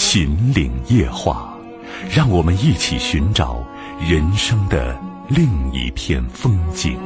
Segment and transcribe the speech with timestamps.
[0.00, 1.58] 秦岭夜话，
[2.08, 3.66] 让我们一起寻找
[4.00, 4.96] 人生的
[5.28, 6.96] 另一片风景。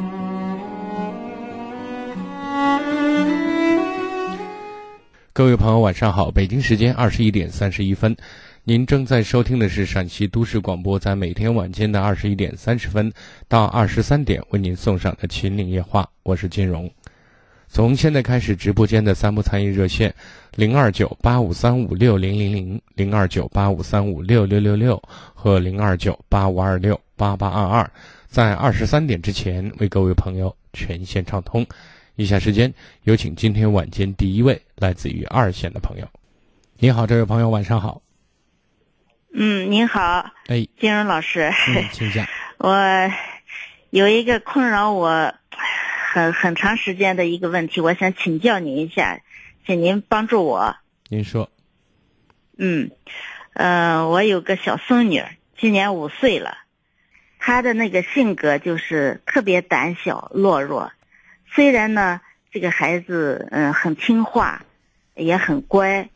[5.33, 6.31] 各位朋友，晚上好！
[6.31, 8.15] 北京时间二十一点三十一分，
[8.63, 13.11] 您正在收听的是陕西都市广播，在每天晚间的二十一点三十分
[13.49, 16.91] 到二十三点为您送上的《秦岭夜话》，我是金荣。
[17.75, 20.15] 从现在开始，直播间的三部参与热线：
[20.57, 27.91] 零二九八五三五六零零零、零二九八五三五六六六六和零二九八五二六八八二二，
[28.29, 31.67] 在二十三点之前为各位朋友全线畅通。
[32.17, 32.71] 以下时间
[33.05, 36.07] 有请今天晚间第一位来自于二线的朋友。
[36.77, 38.03] 你好，这位朋友，晚上好。
[39.33, 40.31] 嗯，您好。
[40.49, 41.51] 哎，金荣老师。
[41.69, 42.27] 嗯，请讲。
[42.61, 42.77] 我
[43.89, 45.35] 有一个困扰我
[46.13, 49.23] 很很长时间的一个问题，我想请教您一下，
[49.65, 50.77] 请您帮助我。
[51.09, 51.51] 您说。
[52.59, 52.91] 嗯，
[53.55, 55.25] 呃，我有个小孙女，
[55.57, 56.59] 今年五岁了，
[57.39, 60.93] 她的那个性格就是特别胆小懦弱。
[61.51, 64.67] 虽然呢，这个孩子嗯很听话，
[65.15, 66.11] 也很乖，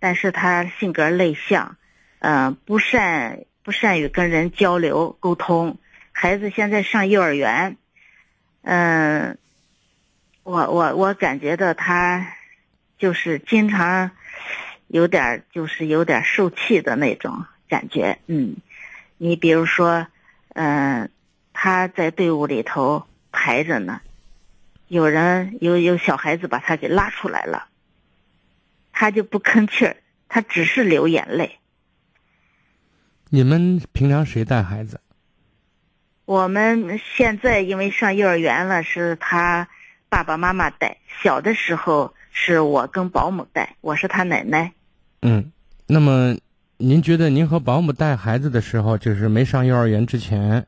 [0.00, 1.76] 但是她性格内向，
[2.20, 5.76] 嗯不善不善于跟人交流沟通。
[6.12, 7.76] 孩子现在上幼儿园，
[8.68, 9.38] 嗯，
[10.42, 12.34] 我我我感觉到他
[12.98, 14.10] 就是经常
[14.88, 18.18] 有点就是有点受气的那种感觉。
[18.26, 18.56] 嗯，
[19.18, 20.08] 你比如说，
[20.54, 21.08] 嗯，
[21.52, 24.00] 他在队伍里头排着呢。
[24.88, 27.68] 有人有有小孩子把他给拉出来了，
[28.92, 29.96] 他就不吭气儿，
[30.28, 31.58] 他只是流眼泪。
[33.30, 35.00] 你们平常谁带孩子？
[36.26, 39.68] 我们现在因为上幼儿园了，是他
[40.08, 44.72] 爸爸妈妈带；小的时候是我跟保姆带，我是他奶奶。
[45.22, 45.52] 嗯，
[45.86, 46.36] 那么
[46.78, 50.66] 您觉得您和保姆带孩子的时候，就是没上幼儿园之前，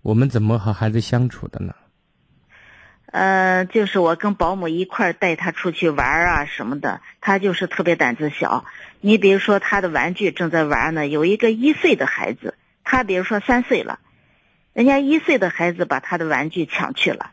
[0.00, 1.74] 我们怎么和孩子相处的呢？
[3.12, 8.64] 呃，就是我跟保姆一块儿带他出去玩啊什么的，他就是特别胆子小。
[9.02, 13.98] 你比如说他的玩具正在玩呢，有一个一岁的孩子，他比如说三岁了，
[14.78, 17.32] 人家一岁的孩子把他的玩具抢去了，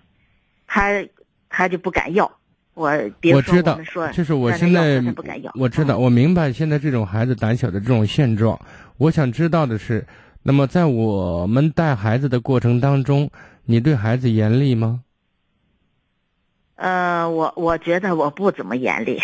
[0.66, 1.06] 他
[1.48, 2.40] 他就不敢要。
[2.74, 2.90] 我
[3.32, 3.80] 我知道，
[4.12, 5.00] 就是我现在
[5.54, 8.60] 我知道，我明白现在这种孩子胆小的这种现状。
[8.98, 10.08] 我想知道的是，
[10.42, 13.30] 那么在我们带孩子的过程当中，
[13.66, 15.02] 你对孩子严厉吗？
[16.78, 19.22] 呃，我我觉得我不怎么严厉。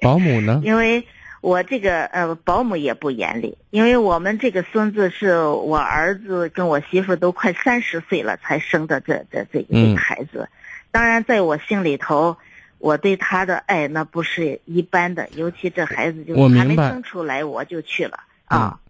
[0.00, 0.58] 保姆呢？
[0.64, 1.06] 因为
[1.40, 10.48] 我这个呃，保姆也不严厉，因为我们这个孙子是我儿子跟我媳妇都快三十岁了才生的这这这这个孩子。
[10.90, 12.36] 当然，在我心里头，
[12.78, 18.80] 我对他的爱那不是一般的，尤其这孩子就还没生出来我就去了啊。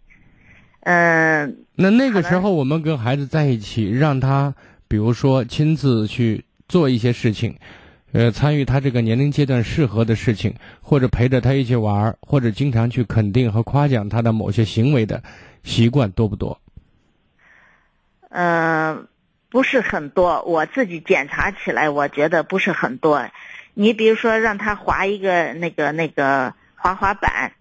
[0.81, 1.57] 嗯。
[1.75, 4.55] 那那个时候我们跟孩子在一起，让他
[4.87, 7.55] 比如说亲自去做一些事情。
[8.11, 15.21] 呃，参与他这个年龄阶段适合的事情，或者陪着他一起玩，或者经常去肯定和夸奖他的某些行为的
[15.63, 16.59] 习惯多不多？
[18.29, 19.07] 嗯，
[19.49, 20.41] 不是很多。
[20.41, 23.29] 我自己检查起来，我觉得不是很多。
[23.75, 27.53] 你比如说，让他滑一个那个那个滑滑板，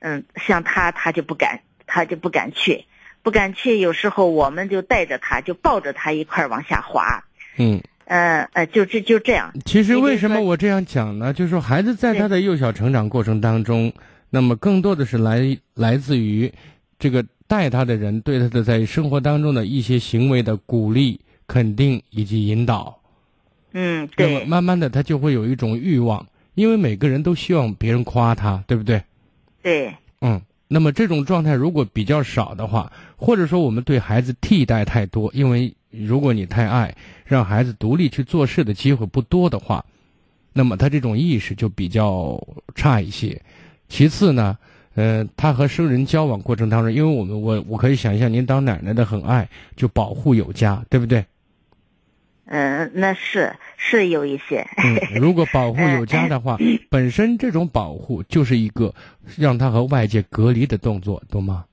[0.00, 2.86] 嗯，像他他就不敢，他就不敢去，
[3.22, 3.78] 不敢去。
[3.78, 7.22] 有时候我们就带着他，就抱着他一块往下滑。
[7.56, 7.80] 嗯。
[8.12, 9.50] 呃呃，就这就这样。
[9.64, 11.32] 其实为什么我这样讲呢？
[11.32, 13.90] 就是说，孩子在他的幼小成长过程当中，
[14.28, 16.52] 那么更多的是来来自于
[16.98, 22.94] 这个带他的人对他的在生活当中的一些行为的鼓励、肯定以及引导。
[23.72, 24.30] 嗯，对。
[24.30, 29.02] 那么慢慢的，他就会有一种欲望，因为每个人都希望别人夸他，对不对？
[29.62, 29.90] 对。
[30.20, 30.38] 嗯，
[30.68, 35.74] 那么这种状态如果比较少的话，或者说我们对孩子替代太多，因为。
[35.92, 36.94] 如果你太爱
[37.24, 39.84] 让孩子独立去做事的机会不多的话，
[40.52, 42.42] 那么他这种意识就比较
[42.74, 43.40] 差一些。
[43.88, 44.56] 其次呢，
[44.94, 51.24] 呃，他和生人交往过程当中，因为我们我我可以想象您当奶奶的很爱就保护有加，对不对？
[52.46, 54.66] 嗯，那是是有一些。
[54.84, 56.58] 嗯，如果保护有加的话，
[56.90, 58.94] 本身这种保护就是一个
[59.36, 61.64] 让他和外界隔离的动作，懂吗？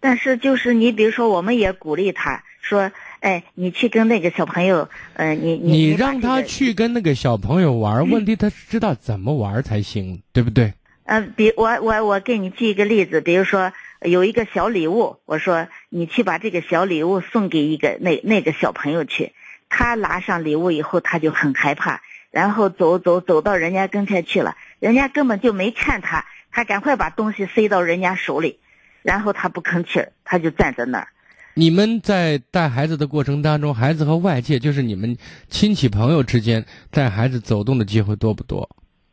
[0.00, 10.72] 但是就是你比如说，我们也鼓励他说：“哎，你去跟那个小朋友，呃，你你你让他去跟那个小朋友玩，问题他知道怎么玩才行，对不对？”
[11.04, 19.32] 嗯，比我我我给你举一个例子，比如说有一个小礼物，我说你去把这个小礼物送给一个那那个小朋友去，
[19.68, 22.00] 他拿上礼物以后他就很害怕，
[22.30, 28.60] 然后走走走到人家跟前去了，人家根本就没看他，他赶快把东西塞到人家手里，
[29.02, 31.08] 然后他不吭气儿，他就站在那儿。
[31.54, 35.16] 你们在带孩子的过程当中，孩子和外界就是你们
[35.48, 38.68] 亲戚朋友之间带孩子走动的机会多不多？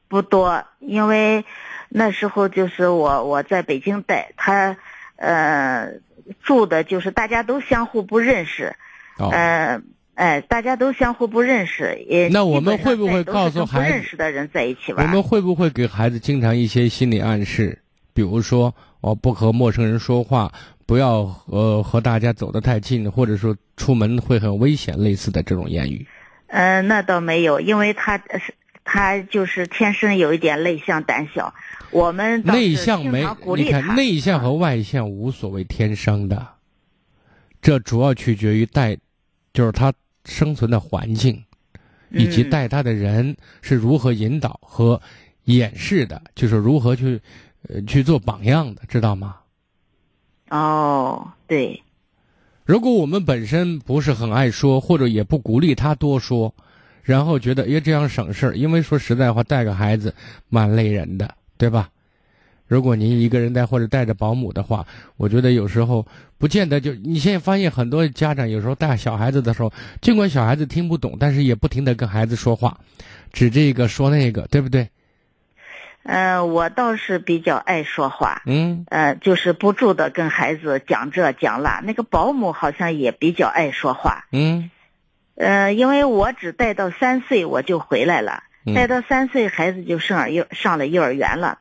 [0.07, 1.45] 不多，因为。
[1.89, 4.75] 那时候就是我我在北京带他，
[5.15, 5.89] 呃，
[6.43, 8.75] 住的就是大家都相互不认识，
[9.17, 9.81] 呃，
[10.15, 15.05] 哎，大家都相互不认识，也那我们会不会告诉孩子不认识的人在一起玩？
[15.05, 17.81] 我们会不会给孩子经常一些心理暗示？
[18.17, 20.51] 比如说，哦，不和陌生人说话，
[20.87, 26.03] 不要呃和大家走得太近，或者说出门会很危险，类似的这种言语。
[26.47, 31.53] 嗯，那倒没有，因为他是他就是天生有一点内向胆小。
[31.91, 33.23] 我们内向没？
[33.55, 36.43] 你看，内向和外向无所谓天生的，
[37.61, 38.97] 这主要取决于带，
[39.53, 39.93] 就是他
[40.25, 41.39] 生存的环境，
[42.09, 44.99] 以及带他的人是如何引导和
[45.43, 47.21] 掩饰的，就是如何去
[47.67, 49.37] 呃去做榜样的，知道吗？
[50.49, 51.83] 哦，对。
[52.65, 56.53] 如果我们本身不是很爱说，或者也不鼓励他多说，
[57.01, 60.13] 然后觉得哎这样省事儿，因为说实在话，带个孩子
[60.49, 61.33] 蛮累人的。
[61.59, 61.89] 对吧？
[62.67, 66.05] 如果您一个人带或者带着保姆的话，我觉得有时候
[66.37, 66.93] 不见得就。
[66.93, 72.79] 你现在发现很多家长有时候带小孩子的时候，尽管小孩子听不懂，但是也不停的跟孩子说话，
[73.33, 74.87] 指这个说那个，对不对？
[76.07, 78.41] 嗯，我倒是比较爱说话。
[78.45, 78.85] 嗯。
[78.89, 81.81] 呃，就是不住的跟孩子讲这讲那。
[81.83, 84.25] 那个保姆好像也比较爱说话。
[84.31, 84.71] 嗯。
[85.35, 88.43] 呃，因为我只带到三岁我就回来了。
[88.73, 91.59] 带到三岁，孩子就上幼上了幼儿园了。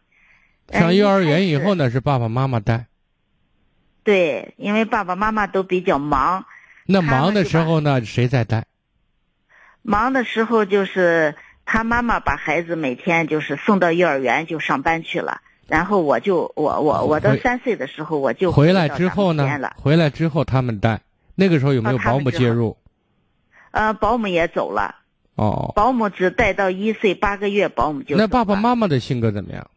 [0.72, 2.86] 上幼儿园以后呢，是爸爸妈妈带。
[4.02, 6.46] 对，因为爸爸妈妈都比较忙。
[6.86, 8.64] 那忙的时候呢，谁在带？
[9.82, 11.36] 忙的时候就是
[11.76, 19.46] 他妈妈把孩子每天就是送到幼儿园就上班去了，然后我就我我我到三岁的时候我就回来之后呢，
[19.76, 21.02] 回来之后他们带，
[21.34, 22.78] 那个时候有没有保姆介入？
[23.72, 24.94] 呃，保姆也走了。
[25.34, 29.70] 哦，保姆只带到一岁八个月，保姆就那爸爸妈妈的性格怎么样？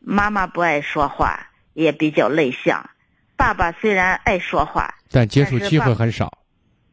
[0.00, 2.90] 妈妈不爱说话，也比较内向。
[3.36, 6.30] 爸爸虽然爱说话，但接触机会很少。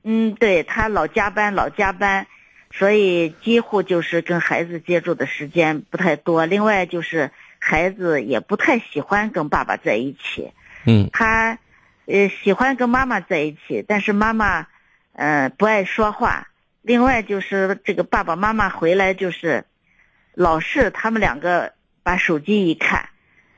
[0.06, 2.26] 嗯，对他老加班，老加班，
[2.74, 6.46] 所以几乎就是跟孩子接触的时间不太多。
[6.46, 10.52] 另外就是孩子也不太喜欢跟爸爸在一起。
[10.86, 11.60] 嗯，他
[12.06, 14.68] 呃喜欢跟妈妈在一起，但是妈妈
[15.14, 16.48] 呃不爱说话。
[16.82, 19.66] 另外就是这个爸爸妈妈回来就是，
[20.34, 23.10] 老是他们两个把手机一看，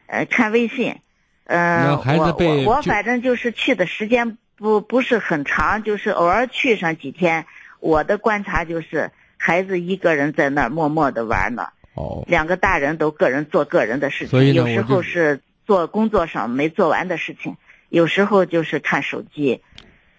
[0.07, 0.99] 呃，看微信，
[1.45, 7.45] 嗯，我我我反正就是去的时间不不是很长，就是偶尔去上几天。
[7.83, 17.57] 我的观察就是孩子一个人在那儿默默的玩呢，哦，两个大人都个人做个人的事情，有时候是做工作上没做完的事情，
[17.89, 19.61] 有时候就是看手机。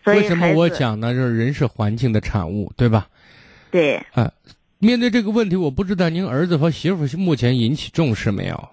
[0.04, 1.14] 所以为什么我讲呢？
[1.14, 3.06] 就是人是环境的产物，对吧？
[3.70, 4.02] 对。
[4.12, 4.30] 啊，
[4.78, 8.68] 面对这个问题，我不知道您儿子和媳妇目前引起重视没有？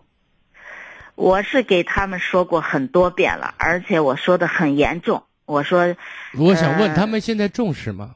[1.16, 5.24] 我是给他们说过很多遍了，而且我说的很严重。
[5.46, 5.96] 我说，
[6.38, 8.16] 我想问他们现在重视吗？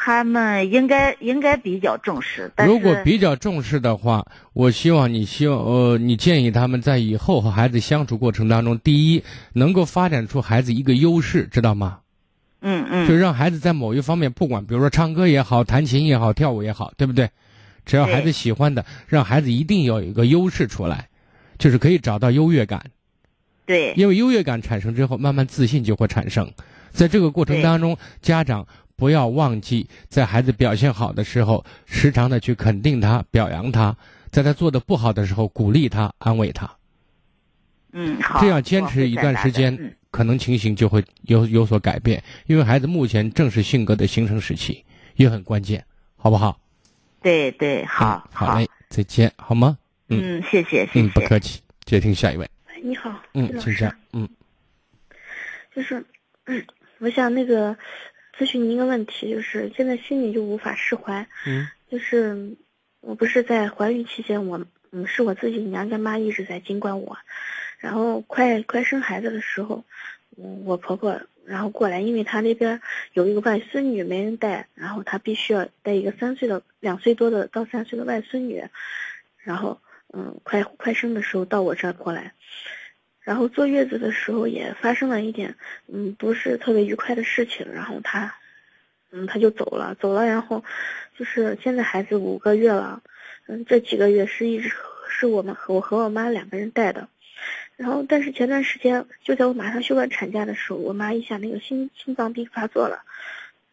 [0.00, 11.98] 他们应该应该比较重视，如果比较重视的话，我希望你希望呃，你建议他们在以后和孩子相处过程当中，第一能够发展出孩子一个优势，知道吗？
[12.60, 13.08] 嗯嗯。
[13.08, 17.28] 就让孩子在某一方面，不管比如说唱歌也好，弹琴也好，跳舞也好，对不对？
[17.84, 21.08] 只要孩子喜欢的，让孩子一定要有一个优势出来，
[21.58, 22.84] 就是可以找到优越感。
[23.66, 23.92] 对。
[23.96, 26.50] 因为优越感产生之后，慢慢自信就会产生，
[26.92, 28.66] 在这个过程当中，家长。
[28.98, 33.94] 不要忘记，在孩子表现好的时候，时常的去肯定他、表扬他；
[34.32, 36.68] 在他做的不好的时候，鼓励他、安慰他。
[37.92, 38.40] 嗯，好。
[38.40, 42.20] 这样坚持一段时间，可能情形就会有有所改变。
[42.46, 45.84] 因为孩子目前正是性格的形成时期，也很关键，
[46.16, 46.60] 好不好？
[47.22, 49.78] 对对，好，好嘞，再见，好吗？
[50.08, 51.00] 嗯，谢谢，谢谢。
[51.02, 51.60] 嗯，不客气。
[51.84, 52.50] 接听下一位。
[52.82, 53.94] 你好，嗯，请讲。
[54.12, 54.28] 嗯，
[55.72, 56.04] 就是，
[56.46, 56.66] 嗯，
[56.98, 57.76] 我想那个。
[58.38, 61.26] 咨询您一个问题，就是现在心里就无法释怀。
[61.44, 62.56] 嗯，就是
[63.00, 67.18] 我不是在怀孕期间，我嗯是我自己娘家妈一直在监管我，
[67.78, 69.84] 然后快快生孩子的时候，
[70.36, 72.80] 嗯我婆婆然后过来，因为她那边
[73.12, 78.64] 有一个外孙女没人带，然后她必须要带一个三岁的两岁多的到三岁的外孙女，
[79.38, 79.80] 然后
[80.12, 82.34] 嗯快快生的时候到我这儿过来。
[83.28, 85.54] 然后坐月子的时候也发生了一点，
[85.86, 87.70] 嗯，不是特别愉快的事情。
[87.74, 88.34] 然后他，
[89.10, 90.24] 嗯，他就走了，走了。
[90.24, 90.64] 然后，
[91.14, 93.02] 就是现在孩子五个月了，
[93.46, 94.72] 嗯，这几个月是一直
[95.10, 97.06] 是我们和我和我妈两个人带的。
[97.76, 103.02] 然后，但是前段时间就在我马上休完产假的时候，我妈一下那个心心脏病发作了，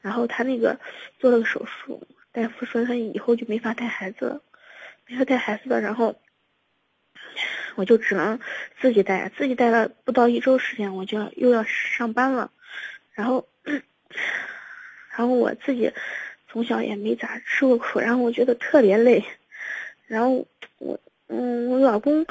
[0.01, 0.77] 然后她那个
[1.17, 4.41] 做了个手术，大夫说她以后就没法带孩子了，
[5.07, 5.79] 没法带孩子了。
[5.79, 6.13] 然后。
[7.75, 8.39] 我就只能
[8.79, 12.51] 自己带，自己带了不到一周时间，我就又要上班了，
[13.13, 13.48] 然后，
[15.12, 15.91] 然后我自己
[16.50, 19.24] 从小也没咋吃过苦，然后我觉得特别累，
[20.08, 22.25] 然后我，嗯，我老公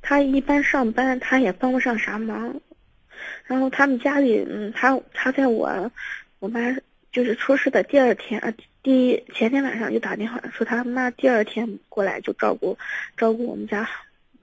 [0.00, 2.60] 他一般上班，他也帮不上啥忙，
[3.44, 5.90] 然后他们家里，嗯，他他在我
[6.38, 6.60] 我妈
[7.12, 12.78] 就是出事的第二天，呃，第前天晚上就打电话说他妈第二天过来就照顾
[13.16, 13.88] 照顾我们家。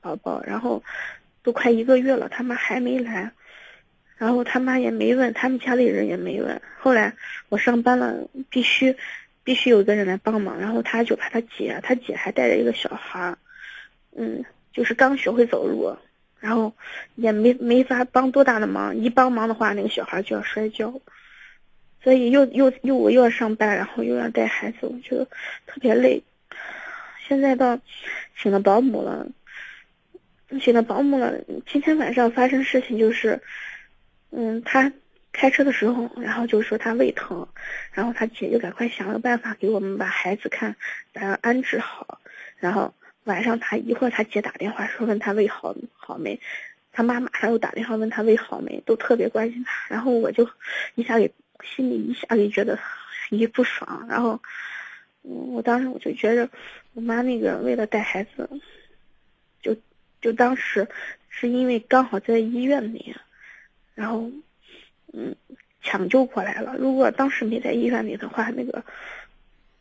[0.06, 0.84] 宝宝，然后
[1.42, 3.32] 都快一个月了，他妈还没来，
[4.18, 6.62] 然后他妈也没问，他们家里人也没问。
[6.78, 7.14] 后来
[7.50, 8.96] 我上班了，必须
[9.44, 13.36] 必须有个人来帮忙，然后他就怕他姐，他姐还带着一个小孩，
[14.16, 15.98] 嗯，就是刚学会走路，
[16.40, 16.72] 然后
[17.16, 20.94] 也没没法帮多大的忙，一帮忙的话，那个小孩就要摔跤，
[22.04, 25.26] 所以又又又我又要上班，然后又要带孩子，我觉得
[25.66, 26.22] 特别累。
[27.28, 27.80] 现在到
[28.38, 29.26] 请了保姆了。
[30.62, 31.34] 请了保姆了。
[31.66, 33.42] 今天晚上发生事情就是，
[34.32, 34.92] 嗯，他
[35.32, 37.48] 开车的时候，然后就说他胃疼，
[37.92, 40.76] 然后他姐就赶快想了办法给我们把孩子看，
[41.12, 42.22] 把他安置好。
[42.58, 42.94] 然后
[43.26, 46.40] 晚上他一会儿他姐打电话说问他胃好好没，
[46.92, 49.88] 他妈马上又打电话问他胃好没，都特别关心他。
[49.90, 50.50] 然后我就
[50.96, 51.34] 一下给
[51.64, 52.80] 心里一下给觉得
[53.30, 54.06] 一不爽。
[54.08, 54.40] 然后，
[55.22, 56.48] 我当时我就觉着
[56.94, 58.48] 我妈那个为了带孩子，
[60.26, 60.34] 就。
[60.34, 60.90] 当时
[61.30, 63.16] 是因为刚好在医院里，
[63.94, 64.30] 然后
[65.14, 65.36] 嗯
[65.82, 66.76] 抢救过来了。
[66.78, 68.84] 如果当时没在医院里的话，那个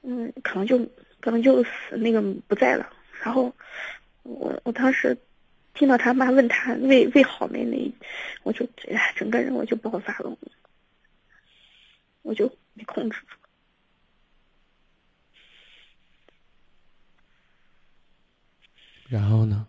[0.02, 0.78] 嗯可能就
[1.20, 2.92] 可能就死那个不在了。
[3.22, 3.54] 然后
[4.22, 5.16] 我我当时
[5.72, 7.92] 听到他妈问他胃胃好没那，
[8.42, 8.68] 我就
[9.16, 10.36] 整个人我就爆发了，
[12.22, 13.36] 我就没控制住。
[19.08, 19.66] 然后呢？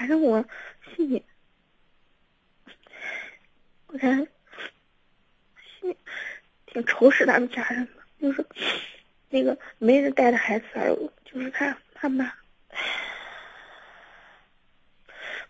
[0.00, 0.42] 反正我
[0.96, 1.22] 心里，
[3.88, 4.30] 我感觉
[5.78, 5.94] 心
[6.64, 8.46] 挺仇视他们家人的，就是
[9.28, 12.32] 那个没人带的孩子，还有就是他他妈，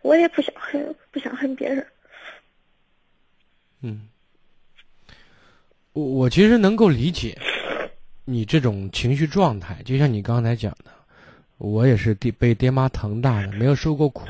[0.02, 1.86] 我也不想恨，不想恨别人。
[3.82, 4.08] 嗯，
[5.92, 7.38] 我我其实能够理解
[8.24, 10.99] 你这种情绪状态，就像你刚才讲的。
[11.60, 14.28] 我也是爹被爹妈疼大的，没有受过苦，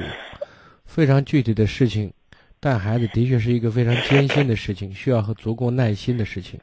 [0.85, 2.13] 非常具体的事情，
[2.59, 6.59] 带孩子的确是一个非常艰辛的事情，需要和足够耐心的事情，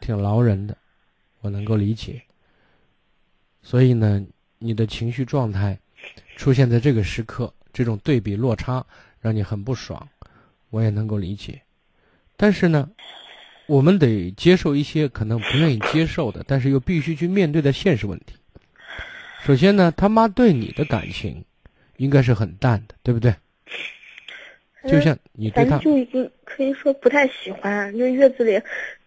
[0.00, 0.76] 挺劳人的，
[1.40, 2.20] 我能够理解。
[3.62, 4.26] 所以呢，
[4.58, 5.78] 你的情绪状态
[6.36, 8.84] 出现在这个时刻，这种对比落差
[9.20, 10.08] 让你很不爽，
[10.70, 11.62] 我也能够理解。
[12.36, 12.90] 但是呢，
[13.68, 18.34] 我们得接受一些可能不愿意接受的，但是又必须去面对的现实问题。
[19.44, 21.44] 首先呢，他妈对你的感情，
[21.96, 23.34] 应该是很淡的，对不对？
[24.86, 27.92] 就像你对他，就已经可以说不太喜欢。
[27.96, 28.60] 就月子里，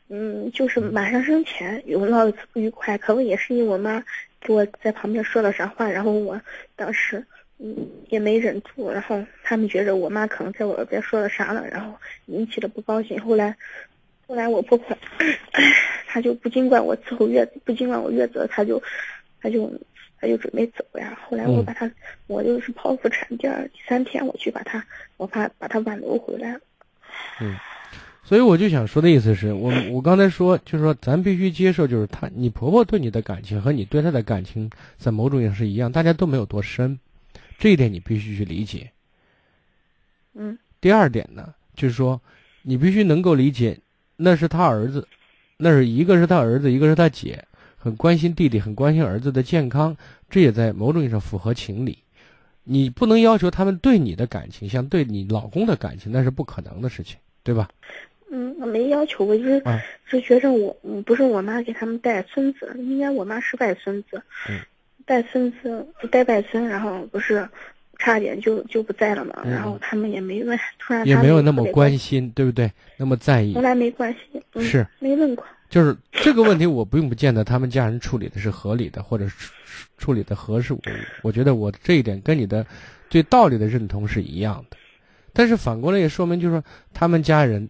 [0.10, 4.04] 嗯，就是马上生前有闹一次不愉快，可能也是因为我妈
[4.42, 6.40] 给我在旁边说了啥话，然后我
[6.76, 7.26] 当时
[7.58, 7.76] 嗯
[8.10, 13.20] 也没忍住，然后他们觉着我妈可能在我耳边说了啥了，然后引起了不高兴。
[13.22, 13.56] 后来，
[14.28, 14.96] 后来我婆婆，
[16.08, 18.82] 她就不尽管我伺候月子，不尽管我月子，她就，
[19.42, 19.72] 她就。
[20.22, 21.92] 他就准备走呀，后来我把他，
[22.28, 24.86] 我就是剖腹产第二、第三天，我去把他，
[25.18, 26.56] 我怕把他挽留回来。
[27.40, 27.56] 嗯，
[28.24, 37.00] 所以我就想说的意思是我我刚才说就是说咱必须接受，就是他你婆婆对你的感情和你对她的感情在某种意义上是一样，大家都没有多深，
[37.58, 38.92] 这一点你必须去理解。
[40.36, 40.56] 嗯。
[40.80, 42.22] 第二点呢，就是说
[42.62, 43.78] 你必须能够理解，
[44.18, 45.08] 那是他儿子，
[45.58, 47.44] 那是一个是他儿子，一个是他姐。
[47.84, 49.98] 很关心弟弟，很关心儿子的健康，
[50.30, 51.98] 这也在某种意义上符合情理。
[52.64, 57.68] 你不能要求他们对你的感情像对你老公的感情，那是不可能的事情，对吧？
[58.32, 64.60] 嗯，我没要求，过就是啊是觉着我，嗯不是我妈给他们带孙子，应该我妈是外孙子，嗯
[65.08, 67.50] 带孙子带外孙，然后不是
[67.98, 72.72] 差点就就不在了嘛，嗯然后他们也没问，突然也没有那么关心，对不对？
[72.96, 79.54] 那么在意从，来没关心，嗯、是没问过，就是这个问题，我并不见得他们家人处理的是合理的，或者是处
[79.98, 80.74] 处理的合适。
[80.74, 80.82] 我
[81.24, 82.68] 我觉得我这一点跟你的
[83.10, 84.76] 对道理的认同是一样的，
[85.32, 86.64] 但是反过来也说明，就是说
[86.94, 87.70] 他们家人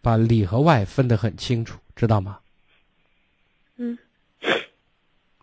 [0.00, 2.38] 把里和外分得很清楚，知道吗？
[3.76, 3.98] 嗯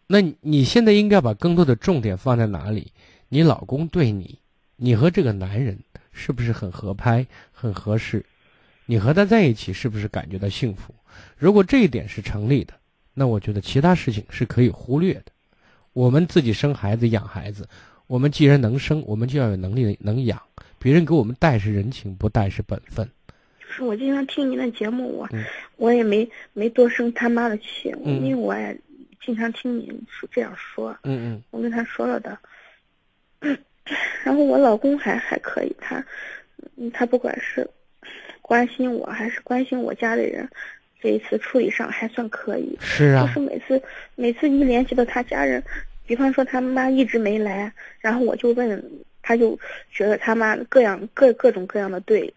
[0.08, 2.92] 那你你现在应该把更多的重点放在哪里？
[3.28, 4.40] 你老公对你，
[4.78, 5.78] 你和这个男人
[6.12, 8.26] 是不是很合拍、很合适？
[8.88, 10.92] 你和他在一起是不是感觉到幸福？
[11.40, 12.74] 如果这一点是成立的，
[13.14, 15.32] 那我觉得其他事情是可以忽略的。
[15.94, 17.68] 我们自己生孩子、养孩子，
[18.08, 20.40] 我们既然能生，我们就要有能力能养。
[20.78, 23.10] 别人给我们带是人情，不带是本分。
[23.60, 25.44] 就是我经常听您的节目，我、嗯
[25.78, 28.78] 我也没没多生他妈的气，嗯因为我也
[29.24, 32.38] 经常听您说这样说，嗯嗯我跟他说了的。
[34.24, 36.06] 然后我老公还还可以，他，
[36.76, 37.68] 嗯，他不管是
[38.42, 40.48] 关心我还是关心我家里人，
[41.02, 42.78] 这一次处理上还算可以。
[42.80, 43.82] 是啊就，是每次
[44.16, 45.64] 每次一联系到他家人，
[46.06, 48.84] 比方说他妈一直没来，然后我就问，
[49.22, 49.58] 他就
[49.92, 52.34] 觉得他妈各样各各种各样的对，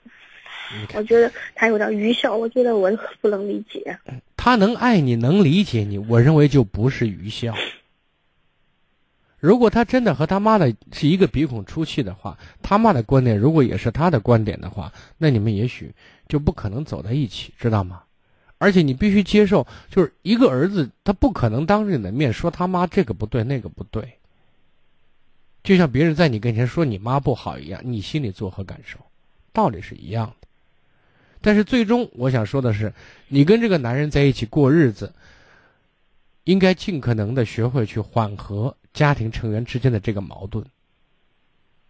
[0.95, 2.91] 我觉得他有点愚孝，我觉得我
[3.21, 3.97] 不能理解。
[4.37, 7.55] 他能爱你，能理解你，我认为就不是愚孝。
[9.39, 15.91] 如果他真的和他妈的是一个鼻孔出气的话，他妈的观点如果也是他的观点的话，那你们也许
[16.29, 18.03] 就不可能走在一起，知道吗？
[18.63, 24.19] 而且你必须接受，就是一个儿子，他不可能当着你的面说他妈这个不对那个不对。
[25.65, 29.01] 就像别人在你跟前说你妈不好一样，你心里作何感受？
[29.53, 30.47] 道理是一样的。
[31.41, 32.95] 但是最终我想说的是，
[33.27, 35.13] 你跟这个男人在一起过日子，
[36.45, 40.65] 应该尽可能的学会去缓和家庭成员之间的这个矛盾。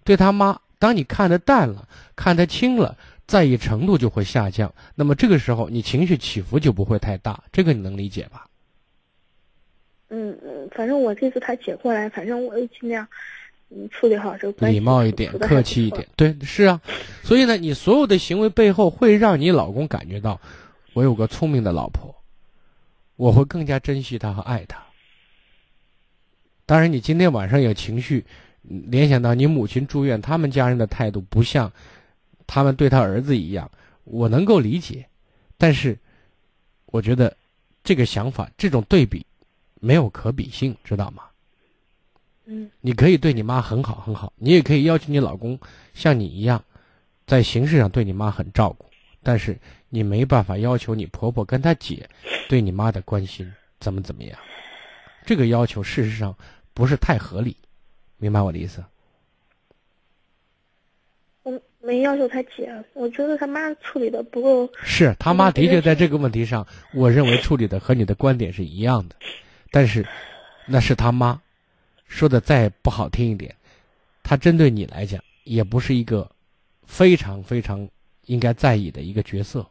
[0.05, 4.72] 对他妈，当你看得淡了，看得清了，在意程度就会下降。
[4.94, 7.42] 那么这个时候，你情绪起伏就不会太大。
[7.52, 8.46] 这个你能理解吧？
[10.08, 13.08] 嗯嗯，反正我这次他姐过来，反正我也尽量
[13.70, 16.06] 嗯处理好这个礼貌一点客气一点。。
[16.16, 16.80] 对，是啊。
[17.22, 20.38] 所以呢，你所有的行为背后会让你老公感觉到，
[20.92, 22.14] 我有个聪明的老婆，
[23.16, 24.82] 我会更加珍惜她和爱她。
[26.66, 28.26] 当然，你今天晚上有情绪，
[28.68, 31.72] 嗯联想到你母亲住院，他们家人的态度不像
[32.55, 33.71] 他们对他儿子一样，
[34.05, 35.09] 我能够理解。
[35.57, 35.99] 但是，
[36.85, 37.35] 我觉得
[37.83, 39.25] 这个想法，这种对比
[39.81, 41.23] 没有可比性，知道吗？
[42.45, 45.59] 嗯你可以对你妈很好很好，你也可以要求你老公
[45.95, 46.62] 像你一样，
[47.27, 48.85] 在形式上对你妈很照顾，
[49.23, 52.07] 但是你没办法要求你婆婆跟她姐
[52.51, 54.38] 对你妈的关心怎么怎么样。
[55.25, 56.37] 这个要求事实上
[56.75, 57.57] 不是太合理，
[58.19, 58.85] 明白我的意思？
[61.83, 64.73] 没要求他姐，我觉得他妈处理的不够。
[64.85, 69.16] 是他妈的确在这个问题上，我认为处理的和你的观点是一样的，
[69.71, 70.07] 但是
[70.66, 71.40] 那是他妈
[72.07, 73.55] 说的再不好听一点，
[74.23, 76.31] 他针对你来讲也不是一个
[76.87, 77.88] 非常非常
[78.27, 79.66] 应该在意的一个角色，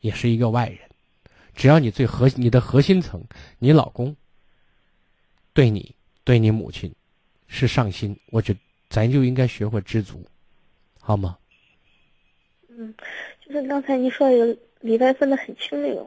[0.00, 0.78] 也是一个外人。
[1.54, 3.22] 只要你最核你的核心层，
[3.58, 4.16] 你老公
[5.52, 6.90] 对你对你母亲
[7.54, 10.24] 是上心，我觉得咱就应该学会知足，
[10.98, 11.36] 好吗？
[12.70, 12.94] 嗯，
[13.44, 16.00] 就是刚才您说的有里外分得很清那个，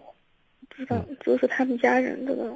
[0.68, 2.52] 不知道，嗯就是他们家人这个，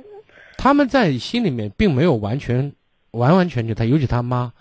[0.57, 2.73] 他们在心里面并没有完全、
[3.11, 4.51] 完完全全，他尤其他妈，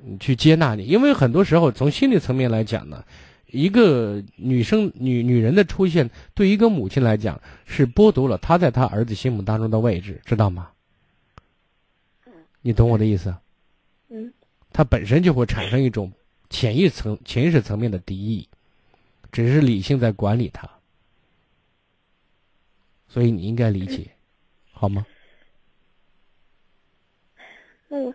[0.00, 3.04] 嗯去接纳你，因为很多时候从心理层面来讲呢，
[3.46, 10.70] 一个女生、女女人的出现，对一个母亲来讲是剥夺了她在她儿子心目当中的位置，知道吗？
[12.66, 13.32] 你懂我的意思？
[14.08, 14.32] 嗯
[14.72, 16.12] 他本身就会产生一种
[16.50, 18.48] 潜意层、潜意识层面的敌意，
[19.30, 20.68] 只是理性在管理他，
[23.06, 24.10] 所以你应该理解，
[24.72, 25.06] 好吗？
[27.86, 28.12] 那我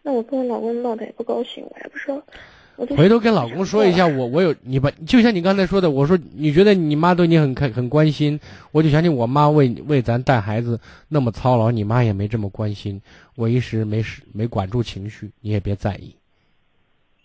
[0.00, 2.32] 那我跟我老公闹得也不高兴，我也不知道，我就
[2.76, 8.38] 回头跟老公说一下，我我有你把，就像你刚才说的，我说你觉得你妈对你很开很关心，
[8.72, 13.00] 我就想起我妈为为咱带孩子那么操劳，你妈也没这么关心，
[13.36, 16.14] 我一时没时没管住情绪，你也别在意。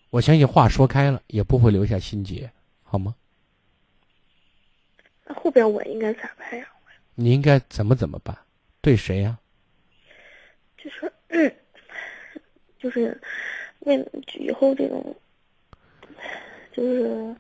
[0.10, 2.50] 我相信话说开了，也不会留下心结，
[2.84, 3.16] 好吗？
[5.26, 6.66] 那后边我应该咋办呀？
[7.16, 8.38] 你应该怎么怎么办？
[8.80, 9.38] 对谁呀、
[10.78, 11.52] 就是嗯，
[12.80, 13.20] 就是
[13.80, 14.08] 为
[14.40, 15.16] 以后这种，
[16.78, 17.36] 就是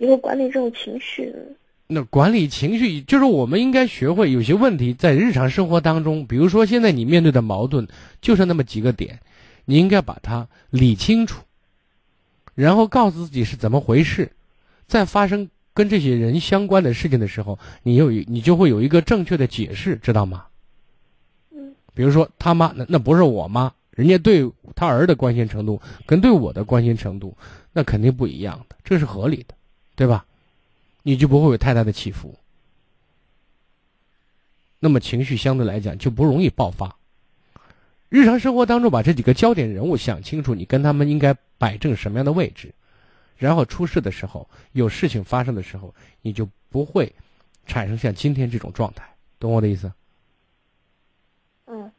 [0.00, 1.32] 以后管理这种情绪。
[1.86, 7.86] 那管理情绪，就是我们应该学会有些问题在日常生活当中，比如说现在你面对的矛盾
[8.20, 9.20] 就是那么几个点，
[9.64, 11.44] 你应该把它理清楚，
[12.56, 14.32] 然后告诉自己是怎么回事，
[14.88, 20.46] 在发生跟这些人相关的事情的时候，你有你就会有一个正确的解释，知道吗？
[21.54, 21.74] 嗯。
[21.94, 27.36] 比如说他妈，那那不是我妈，人家对他儿的关心程度跟对我的关心程度，
[27.72, 29.54] 那肯定不一样的，这是合理的，
[29.94, 30.26] 对吧？
[31.04, 32.34] 你就不会有太大的起伏，
[34.78, 36.96] 那么情绪相对来讲就不容易爆发。
[38.08, 42.72] 日常生活当中，把这几个焦点人物想清楚，你跟他们应该摆正什么样的位置，
[43.36, 47.12] 然后出事的时候，有事情发生的时候，你就不会
[47.66, 49.02] 产生像今天这种状态，
[49.40, 49.90] 懂我的意思？
[51.66, 51.90] 嗯，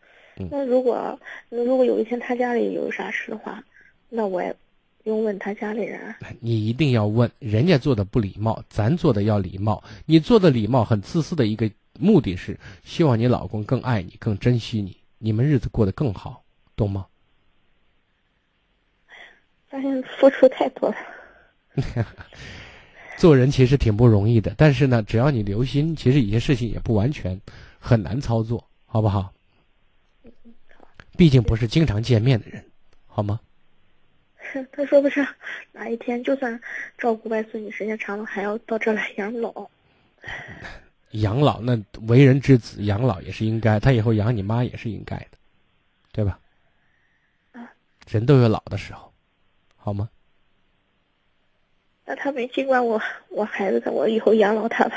[0.50, 3.62] 那如果那如果有一天他家里有啥事的话，
[4.08, 4.56] 那我也。
[5.04, 9.84] 不用问他家里人，你一定要问人家做的不礼貌，咱做的要礼貌。
[10.06, 16.42] 你做的礼貌很自私的一个目的是希望你老公更爱你、更珍惜你，你们日子过得更好，
[16.78, 17.06] 懂吗？
[19.68, 20.96] 发现付出太多了。
[23.18, 27.40] 做人其实挺不容易的，但是呢，只要你留心，其实有些事情也不完全
[27.78, 29.34] 很难操作，好不好？
[31.18, 32.64] 毕竟不是经常见面的人，
[33.06, 33.38] 好吗？
[34.72, 35.26] 他说不是
[35.72, 36.60] 哪一天，就算
[36.98, 39.54] 照顾外孙女时间长了，还要到这来养老。
[41.12, 43.80] 养老那为人之子，养老也是应该。
[43.80, 45.38] 他以后养你妈也是应该的，
[46.12, 46.40] 对吧？
[48.10, 49.12] 人都有老的时候，
[49.78, 50.10] 好吗？
[52.06, 54.96] 那他没尽管我，我孩子，我以后养老他吧。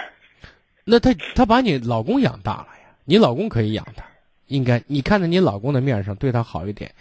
[0.85, 4.05] 那他他把你老公养大了呀，你老公可以养他，
[4.47, 6.93] 应该你看在你老公的面上对他好一点。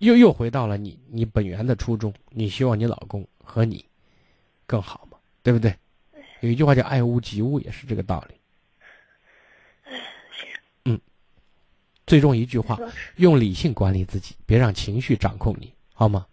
[0.00, 3.84] 又又回到了你你本源的初衷，你希望你老公和你
[4.66, 5.74] 更好嘛，对不对？
[6.40, 8.34] 有一句话叫“爱屋及乌”，也是这个道理。
[10.86, 10.98] 嗯，
[12.06, 12.78] 最终一句话，
[13.16, 16.26] 用理性管理自己，别让情绪掌控你，好吗？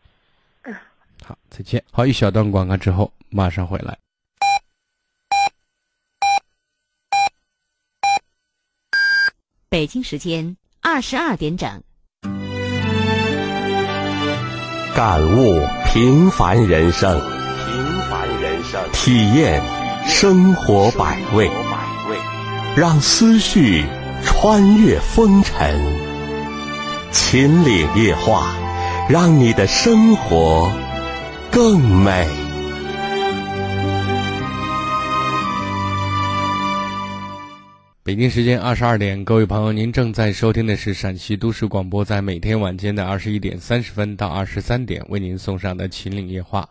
[0.62, 0.73] 嗯，
[1.21, 1.84] 好，再见。
[1.91, 3.97] 好，一小段广告之后马上回来。
[9.67, 11.84] 北京时间二十二点整。
[14.97, 19.62] 感悟平凡人生，平凡人生，体验
[20.07, 21.51] 生活百味，
[22.75, 23.86] 让思绪
[24.23, 25.79] 穿越风尘。
[27.12, 28.55] 秦岭夜话，
[29.07, 30.71] 让你的生活
[31.51, 32.46] 更美。
[38.08, 46.62] 北京时间二十二点，各位朋友，您正在收听的是陕西都市广播，在每天晚间的二十一点三十分到二十三点为您送上的《秦岭夜话》。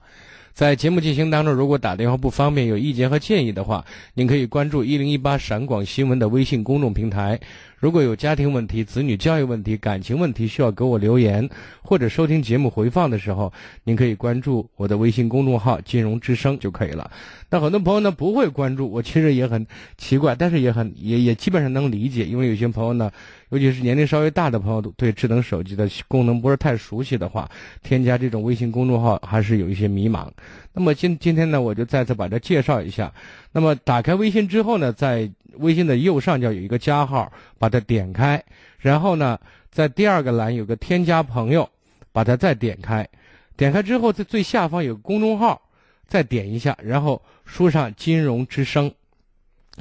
[0.54, 7.38] 在节目进行当中，如果打电话不方便，有意见和建议的话，您可以关注一零一八陕广新闻的微信公众平台。
[7.78, 11.48] 如果有家庭问题、子女教育问题、感情问题需要给我留言，
[11.82, 13.52] 或者收听节目回放的时候，
[13.84, 17.10] 您可以关注我的微信公众号“金融之声”就可以了。
[17.50, 19.64] 那很多朋友呢不会关注，我其实也很
[19.98, 23.10] 奇怪，但是也很也也基本上能理解，因为有些朋友呢，
[23.50, 27.48] 尤其是年龄稍微大的朋友，对智能手机的功能不是太熟悉的话，
[27.82, 30.26] 添加这种微信公众号还是有一些迷茫。
[30.72, 33.12] 那么今今天呢，我就再次把这介绍一下。
[33.52, 38.42] 那么打开微信之后呢，在微信的右上角有一个加号，把它点开，
[38.78, 39.38] 然后呢，
[39.70, 41.68] 在第二个栏有个添加朋友，
[42.12, 43.08] 把它再点开，
[43.56, 45.60] 点开之后在最下方有个公众号，
[46.06, 48.92] 再点一下，然后输上“金融之声”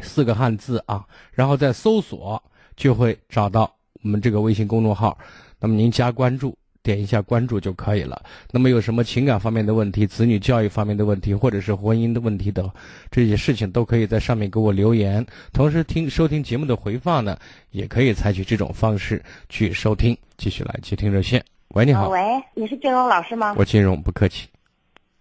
[0.02, 2.42] 四个汉字啊，然后再搜索，
[2.76, 5.18] 就会找到我们这个微信公众号。
[5.60, 6.58] 那么您加关注。
[6.86, 8.22] 点一下关注就可以了。
[8.52, 12.70] 那么有什么情感方面的问题、子女教育方面的问题，或者是婚姻的问题等
[13.10, 15.26] 这些事情，都可以在上面给我留言。
[15.52, 17.36] 同时听收听节目的回放呢，
[17.72, 19.20] 也可以采取这种方式
[19.50, 20.16] 去收听。
[20.38, 21.44] 继续来接听热线。
[21.70, 22.10] 喂，你好。
[22.10, 22.22] 喂，
[22.54, 23.56] 你是金融老师吗？
[23.58, 24.48] 我金融，不客气。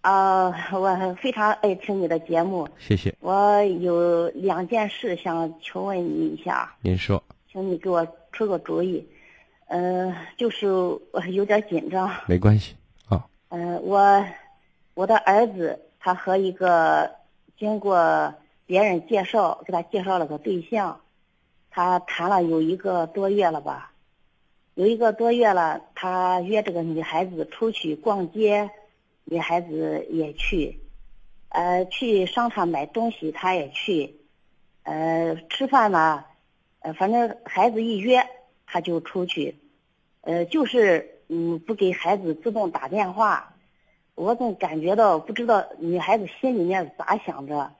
[0.01, 2.67] 呃，我非常爱听你的节目。
[2.77, 3.11] 谢谢。
[3.21, 6.71] 我有两件事想求问你一下。
[6.81, 7.21] 您说。
[7.51, 9.03] 请你给我出个主意。
[9.67, 12.09] 嗯，就是我有点紧张。
[12.27, 12.75] 没关系
[13.09, 13.25] 啊。
[13.49, 14.23] 嗯，我
[14.93, 17.15] 我的儿子他和一个
[17.57, 18.33] 经过
[18.67, 21.01] 别人介绍给他介绍了个对象，
[21.71, 23.91] 他谈了有一个多月了吧，
[24.75, 28.69] 有一个多月了，他约这个女孩子出去逛街，
[29.23, 30.79] 女孩子也去，
[31.49, 34.15] 呃，去商场买东西他也去，
[34.83, 36.23] 呃，吃饭呢，
[36.81, 38.23] 呃，反正孩子一约。
[38.65, 39.55] 他就出去，
[40.21, 43.53] 呃，就是嗯不给孩子自动打电话，
[44.15, 47.71] 我总感觉到不知道女孩子心里面咋想着。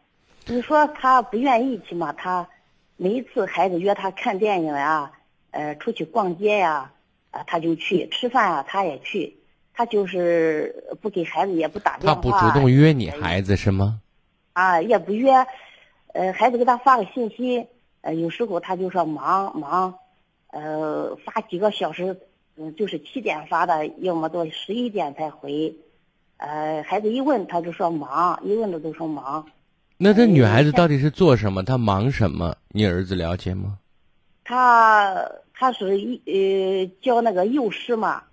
[0.47, 2.13] 你说她不愿意去嘛？
[2.13, 2.47] 她
[2.97, 5.11] 每一次孩子约她看电影呀，
[5.51, 6.91] 呃，出去逛街呀，
[7.31, 9.37] 啊，她就去吃饭啊，她也去。
[9.73, 12.15] 她就是不给孩子也不打电话。
[12.15, 13.99] 她不主动约你孩子是吗？
[14.53, 15.33] 啊，也不约，
[16.13, 17.67] 呃，孩子给她发个信息，
[18.01, 19.95] 呃，有时候她就说忙忙，
[20.55, 22.17] 呃，发几个小时，
[22.55, 25.75] 嗯，就是七点发的，要么到十一点才回，
[26.37, 29.45] 呃，孩子一问他就说忙，一问他都说忙。
[29.97, 31.61] 那这女孩子到底是做什么？
[31.61, 32.55] 她忙什么？
[32.69, 33.77] 你儿子了解吗？
[34.45, 38.23] 她她是一呃教那个幼师嘛。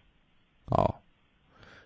[0.66, 0.94] 哦，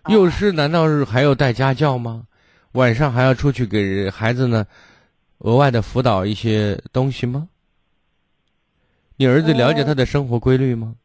[0.07, 2.27] 幼师难道是还要带家教吗？
[2.73, 4.67] 晚上还要出去给孩子呢，
[5.39, 7.47] 额外的辅导一些东西吗？
[9.17, 10.95] 你儿子了解他的生活规律吗？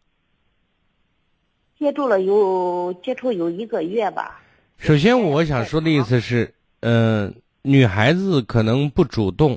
[1.78, 4.40] 接触了有接触有一个月吧。
[4.78, 7.34] 首先，我想说的意思是，嗯。
[7.64, 9.56] 女孩子可能不主动，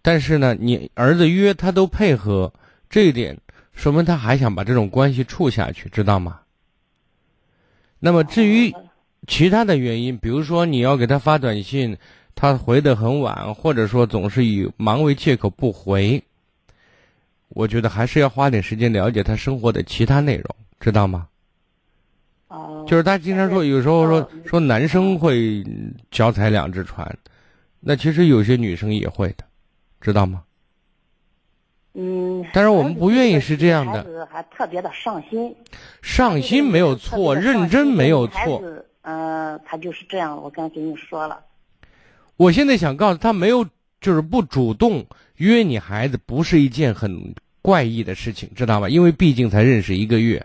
[0.00, 2.50] 但是呢，你儿子约她都配合，
[2.88, 3.38] 这一点
[3.74, 6.40] 说明他还想把这种关系处下去，知道吗？
[7.98, 8.72] 那么至于
[9.26, 11.94] 其他的原因，比如说你要给他发短信，
[12.34, 16.24] 他回的很晚，或者说总是以忙为借口不回，
[17.54, 20.44] 我觉得还是要花点时间了解他生活的其他内容，
[20.78, 21.26] 知道吗？
[22.86, 25.64] 就是他经常说，有时候说说男生会
[26.10, 27.16] 脚踩两只船，
[27.80, 29.44] 那其实有些女生也会的，
[30.00, 30.44] 知道吗？
[31.94, 32.44] 嗯。
[32.52, 34.28] 但是我们不愿意是这样的。
[34.30, 35.52] 还特别的上心。
[36.02, 38.62] 上心没有错，认真没有错。
[39.02, 41.40] 嗯，他就是这样，我刚跟你说了。
[42.36, 43.66] 我现在想告诉他，没有
[44.00, 45.04] 就是不主动
[45.36, 48.90] 约你孩子，不是一件很怪异的事情，知道吗？
[48.90, 50.44] 因为毕竟才认识一个月。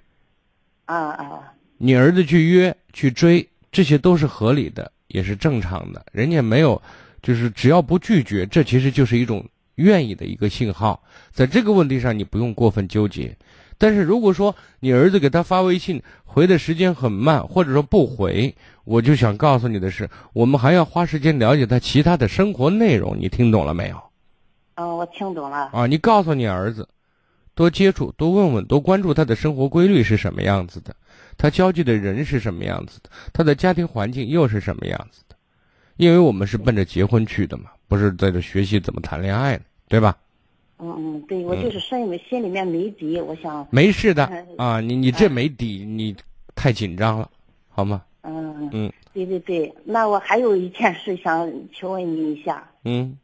[0.85, 1.53] 啊啊。
[1.77, 6.05] 你儿子去约去追，这些都是合理的，也是正常的。
[6.13, 6.81] 人家没有，
[7.21, 11.03] 就是只要不拒绝，这其实就是一种愿意的一个信号。
[11.33, 13.35] 在这个问题上，你不用过分纠结。
[13.77, 18.55] 但是如果说你儿子给他发微信回的时间很慢，或者说不回，
[18.85, 23.17] 我就想告诉你的是，我们还要花时间了解他其他的生活内容。
[23.19, 24.01] 你听懂了没有？
[24.75, 25.69] 嗯，我听懂了。
[25.73, 26.87] 啊，你告诉你儿子，
[27.59, 30.95] 多接触，多问问，多关注他的生活规律是什么样子的。
[31.37, 33.09] 他交际的人是什么样子的？
[33.33, 35.35] 他的家庭环境又是什么样子的？
[35.97, 40.15] 因为我们是奔着结婚去的嘛，不是在这学习怎么谈恋爱的，对吧？
[40.77, 46.15] 嗯嗯，对，我就是心里心里面没底，我想没事的啊，你你这没底，你
[46.55, 47.29] 太紧张了，
[47.67, 48.01] 好吗？
[48.21, 52.65] 嗯嗯，对对对，那我还有一件事想求问你一下。
[52.85, 53.17] 嗯，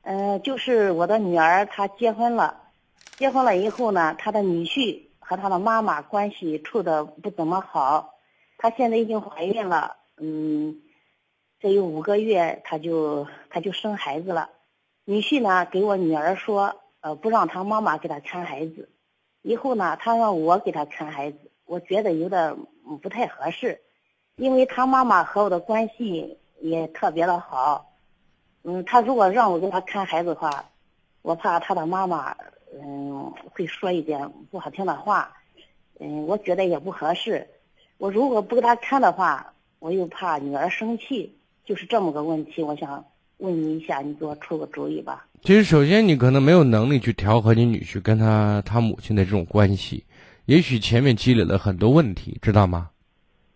[0.00, 2.54] 呃，就是我的女儿她结婚了，
[3.18, 5.06] 结婚了以后呢，他的女婿。
[5.28, 8.14] 和他的妈妈关系处的不怎么好，
[8.58, 10.82] 她现在已经怀孕了，嗯，
[11.60, 14.50] 再有五个月，她就她就生孩子了。
[15.04, 18.88] 女婿呢给我女儿说，呃，不让他妈妈给他看孩子，
[19.42, 22.56] 以后呢，他让我给他看孩子，我觉得有点
[23.02, 23.82] 不太合适，
[24.36, 27.96] 因为他妈妈和我的关系也特别的好，
[28.62, 30.70] 嗯，他如果让我给他看孩子的话，
[31.26, 32.32] 我怕他的妈妈。
[32.78, 35.32] 嗯，会说一点不好听的话，
[35.98, 37.44] 嗯，我觉得也不合适。
[37.98, 41.34] 我如果不给他看的话，我又怕女儿生气，
[41.64, 42.62] 就是这么个问题。
[42.62, 43.04] 我想
[43.38, 45.26] 问你一下，你给我出个主意吧。
[45.42, 50.04] 其实，首先你可能没有能力去调和你女婿跟他他母亲的这种关系，
[50.44, 52.90] 也许前面积累了很多问题，知道吗？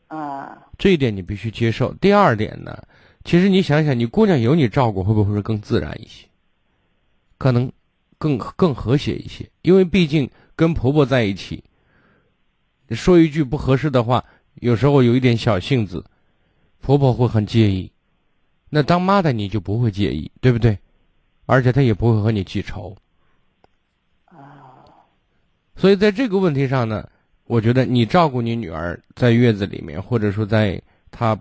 [0.08, 1.92] 啊，这一点你必须接受。
[1.94, 2.82] 第二点呢，
[3.24, 6.26] 其实你想想，你姑娘有你照顾，会不会更自然一些？
[7.40, 7.72] 可能。
[8.22, 11.64] 更更和谐一些，因为毕竟跟婆婆在一起，
[12.90, 14.22] 说一句不合适的话，
[14.56, 16.04] 有时候有一点小性子，
[16.82, 17.90] 婆婆会很介意。
[18.68, 20.78] 那当妈的你就不会介意，对不对？
[21.46, 22.94] 而且她也不会和你记仇。
[24.26, 24.84] 啊。
[25.74, 27.08] 所以在这个问题上呢，
[27.46, 30.78] 我觉得你照顾你女儿在月子里面，或者说在
[31.10, 31.40] 她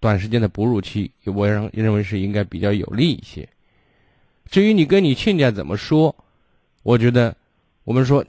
[0.00, 3.48] 短时间的哺乳期，我认认为是应该比较有利一些。
[4.50, 6.12] 至于你跟你亲家怎么说，
[6.82, 7.36] 我觉得，
[7.84, 8.24] 我们说，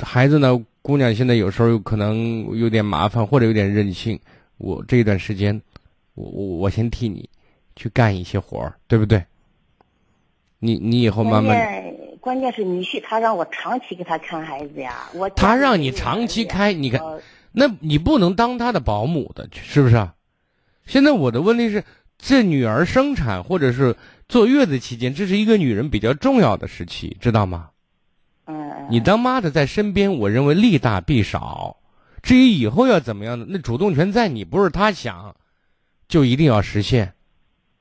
[0.00, 4.18] 孩子呢，姑娘现在有时候有可能有点麻烦或者有点任性，
[4.58, 5.60] 我这一段时间，
[6.14, 7.28] 我我我先替你
[7.74, 9.24] 去干一些活儿，对不对？
[10.60, 11.58] 你你以后慢慢。
[12.20, 15.28] 关键是女婿他让我长期给他看孩子呀，我。
[15.30, 17.02] 他让你长期开，你看，
[17.50, 20.08] 那你不能当他的保姆的，是不是？
[20.86, 21.82] 现在我的问题是，
[22.18, 23.96] 这女儿生产或者是。
[24.30, 27.70] 坐月子期间，这是一个女人比较重要的时期，知道吗？
[28.44, 28.86] 嗯嗯。
[28.88, 31.76] 你当妈的在身边，我认为利大弊少。
[32.22, 35.34] 至于以后要怎么样的，那主动权在你，不是他想，
[36.06, 37.12] 就一定要实现。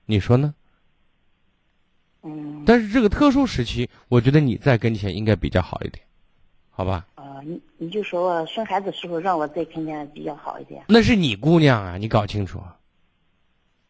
[0.07, 0.55] 你说呢？
[2.23, 2.63] 嗯。
[2.65, 6.03] 但是这个特殊时期，我觉得你在跟前应该比较好一点，
[6.71, 7.05] 好吧？
[7.13, 10.83] 啊，你你就说我生孩子时候让我在跟前比较好一点。
[10.87, 12.59] 那是你姑娘啊，你搞清楚。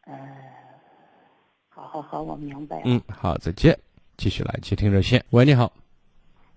[0.08, 0.14] 嗯，
[1.92, 2.84] 好好，我明白。
[2.86, 3.76] 嗯，好，再见。
[4.16, 5.26] 继续来接听热线。
[5.32, 5.74] 喂，你好。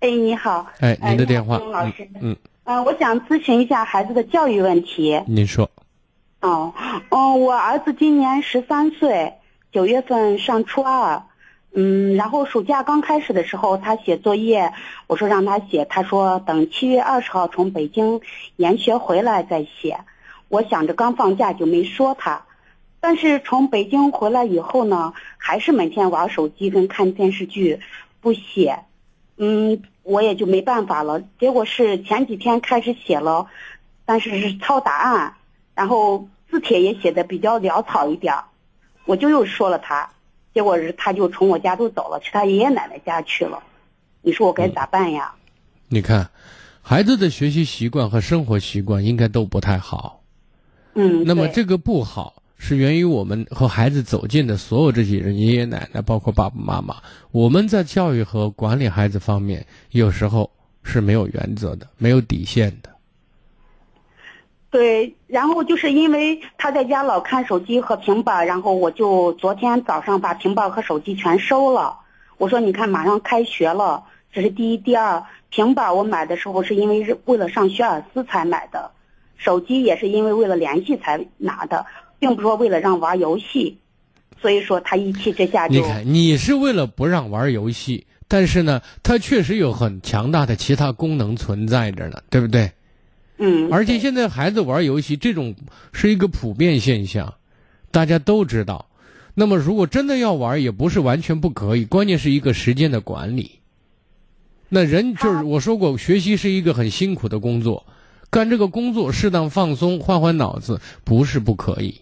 [0.00, 0.66] 哎，你好。
[0.80, 1.56] 哎，您的电话。
[1.56, 2.06] 老师。
[2.20, 2.36] 嗯。
[2.64, 5.18] 嗯，我想咨询一下孩子的教育问题。
[5.26, 5.70] 您说。
[6.42, 6.74] 哦，
[7.08, 9.32] 嗯，我儿子今年十三岁，
[9.72, 11.22] 九月份上初二。
[11.72, 14.70] 嗯，然后暑假刚开始的时候，他写作业，
[15.06, 18.20] 我说让他写，他说等七月二十号从北京
[18.56, 19.98] 研学回来再写。
[20.48, 22.44] 我想着刚放假就没说他，
[23.02, 27.80] 但是从北京回来以后呢，还是每天玩手机跟看电视剧，
[28.20, 28.78] 不写。
[29.36, 31.20] 嗯，我也就没办法了。
[31.40, 33.48] 结果是前几天开始写了，
[34.04, 35.34] 但是是抄答案，
[35.74, 38.32] 然后字帖也写的比较潦草一点，
[39.04, 40.08] 我就又说了他。
[40.54, 43.60] 结果是，他就从我家都走了，去他爷爷奶奶家去了。
[44.20, 45.34] 你说我该咋办呀？
[45.88, 46.30] 你看，
[46.82, 50.22] 孩子的学习习惯和生活习惯应该都不太好。
[50.94, 51.24] 嗯。
[51.24, 56.94] 那么这个不好，是源于我们和孩子走近的所有这些人，爷爷奶奶，包括爸爸妈妈。
[57.32, 60.48] 我们在教育和管理孩子方面，有时候
[60.84, 62.90] 是没有原则的，没有底线的。
[64.70, 71.98] 对，然后就是因为他在家老看手机和平板，然后我就昨天早上把平板和手机全收了。
[72.38, 74.76] 我说：“你看，马上开学了，这是第一。
[74.76, 78.92] 第二，平板我买的时候是因为为了上学而思才买的，
[79.36, 81.84] 手机也是因为为了联系才拿的，
[82.22, 83.78] 并不是说为了让玩游戏。
[84.40, 85.74] 所以说他一气之下就……
[85.74, 92.70] 你看，你是为了不让玩游戏，但是呢，它确实有很强大的其他功能存在着呢，对不对？”
[93.38, 95.54] 嗯，而且现在孩子玩游戏这种
[95.92, 97.34] 是一个普遍现象，
[97.90, 98.86] 大家都知道。
[99.34, 103.60] 那么如果真的要玩，也不是完全不可以，关键是一个时间的管理。
[104.68, 107.86] 那人就是我说过，学习是一个很辛苦的工作，
[108.30, 112.00] 干这个工作适当放松，换换脑子不是不可以。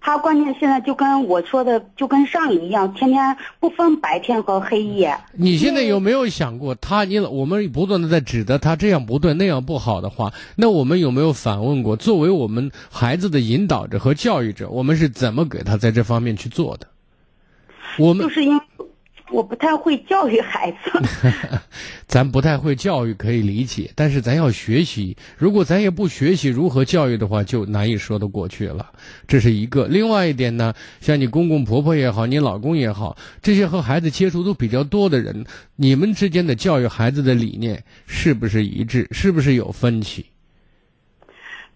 [0.00, 5.16] 他关键现在就跟我说的，就跟上瘾一样，天天不分白天和黑夜。
[5.32, 16.86] 你现在有没有想过，他你我们不断的在指责他这样不对那样不好的话，那我们有没有反问过，作为我们孩子的引导者和教育者，我们是怎么给他在这方面去做的？
[17.98, 18.62] 我们就是因为。
[19.30, 20.90] 我不太会教育孩子，
[22.08, 25.16] 咱不太会教育可以理解，但是咱要学习。
[25.36, 28.90] 如果咱也不学习如何教育的话，就难以说得过去了。
[29.26, 29.86] 这是一个。
[29.86, 35.44] 另外一点呢，像你公公婆婆也好，你老公也好，这些和孩子接触都比较多的人，
[35.76, 39.06] 你们之间的教育孩子的理念是不是一致？
[39.10, 40.24] 是不是有分歧？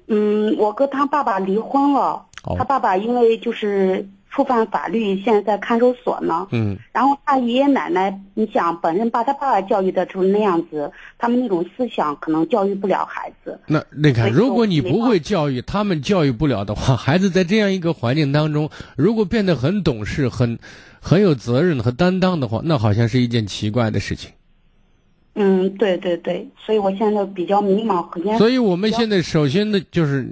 [0.09, 2.25] 嗯，我跟他爸爸离婚了，
[2.57, 4.09] 他爸爸因为就是。
[4.35, 6.49] 触犯法律，现在在看守所呢。
[6.53, 13.61] 嗯，然后他爷爷奶奶，你想，本身把他爸爸教育的就是那样子，他们那种思想可能教育不了孩子。
[13.67, 20.59] 那你看，如果你不会教育，他们教育不了的话，孩子在这样一个环境当中，如果变得很懂事、很
[20.99, 24.31] 很有责任和担当的话，那好像是一件奇怪的事情。
[25.35, 28.39] 嗯，对对对，所以我现在比较迷茫和。
[28.39, 30.27] 所以我们现在首先的就是。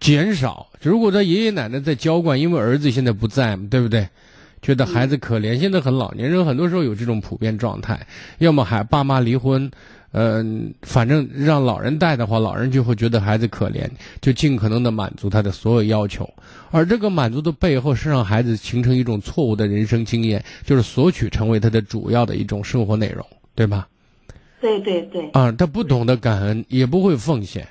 [0.00, 0.68] 减少。
[0.80, 4.08] 如果他爷爷奶奶在娇惯，因为儿子现在不在嘛，对不对？
[4.60, 5.56] 觉得孩子可怜。
[5.56, 8.04] 现在很老年人很多时候有这种普遍状态，
[8.38, 9.70] 要么还爸妈离婚，
[10.10, 13.88] 嗯，反正让老人带的话，老人就会觉得孩子可怜，
[14.20, 16.28] 就尽可能的满足他的所有要求。
[16.72, 23.86] 而这个满足的背后，是让孩子形成一种错误的人生经验，就是索取成为他的主要的一种生活内容，对吧？
[24.60, 25.30] 对对对。
[25.30, 27.64] 啊，他不懂得感恩，也不会奉献。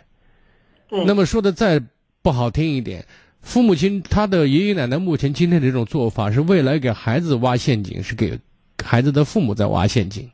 [0.89, 1.03] 对。
[1.03, 1.83] 那么说的再。
[2.27, 3.05] 不好听一点，
[3.41, 8.37] 父母亲他的爷爷奶奶目前今天的这种做法是未来给孩子挖陷阱，是给
[8.83, 10.29] 孩子的父母在挖陷阱。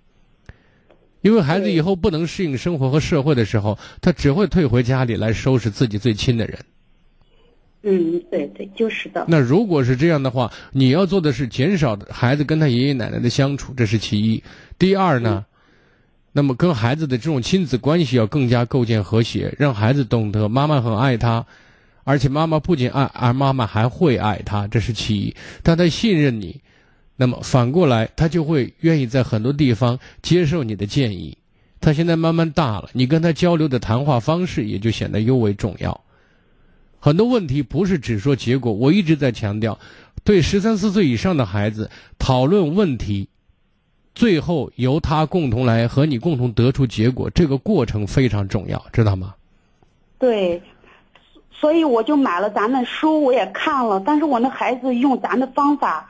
[1.21, 6.57] 因为孩子以后不能适应生活和社会的时候，他只会退回家里来收拾自己最亲的人。
[7.83, 9.23] 嗯，对对，就是的。
[9.27, 14.43] 那如果是这样的话，你要做的是减少孩子跟他爷爷奶奶的相处，这是其一。
[14.79, 15.45] 第二呢，
[16.31, 21.45] 那么跟孩子的这种亲子关系要更加构建和谐，让孩子懂得妈妈很爱他。
[22.03, 25.35] 而且妈妈不仅爱，而妈妈还会爱他，这是其一。
[25.61, 26.59] 但他信任你，
[27.15, 31.37] 那么反过来，他就会愿意在很多地方接受你的建议。
[31.79, 35.99] 他现在慢慢大了，你跟他交流的谈话方式也就显得尤为重要。
[36.99, 39.77] 很多问题不是只说结果，我一直在强调，
[40.23, 43.27] 对十三四岁以上的孩子讨论问题，
[44.15, 49.35] 最后由他共同来和你共同得出结果，这个过程非常重要，知道吗？
[50.17, 50.61] 对，
[51.63, 56.09] 所以我就买了咱们书，我也看了，但是我那孩子用咱的方法，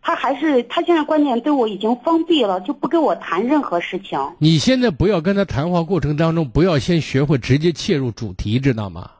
[0.00, 4.18] 他还是他现在关键对我已经封闭了，就不跟我谈任何事情。
[4.38, 9.10] 你现在不要跟他谈话过程当中，不要先学会直接切入主题，知道吗？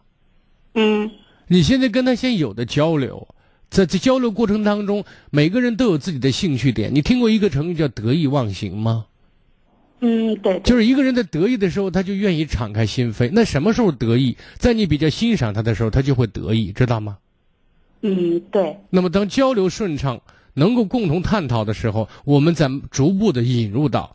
[0.72, 1.10] 嗯
[1.46, 3.28] 你现在跟他先有的交流，
[3.68, 6.94] 在这交流过程当中，每个人都有自己的兴趣点。
[6.94, 9.04] 你听过一个成语叫得意忘形吗？
[10.00, 13.30] 嗯，对，就是一个人在得意的时候，他就愿意敞开心扉。
[13.32, 14.36] 那什么时候得意？
[14.58, 17.16] 在你比较欣赏他的时候，他就会得意，知道吗？
[18.02, 20.20] 嗯对，那么当交流顺畅，
[20.54, 24.14] 能够共同探讨的时候，我们再逐步的引入到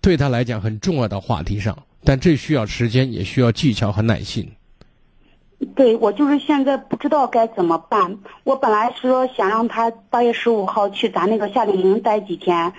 [0.00, 1.76] 对他来讲很重要的话题上。
[2.04, 4.48] 但这需要时间，也需要技巧和耐心。
[5.74, 8.16] 对我就是现在不知道该怎么办。
[8.44, 12.72] 我本来是说想让他八月十五号去咱那个夏令营待几天，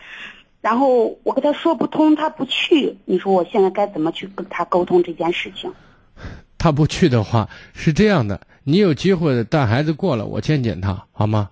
[0.62, 2.98] 然后我跟他说不通，他不去。
[3.06, 5.72] 你说我现在该怎么去跟他沟通这件事情？
[6.58, 11.50] 他不去的话，是这样的，你有机会带孩子过来，我见见他，好吗？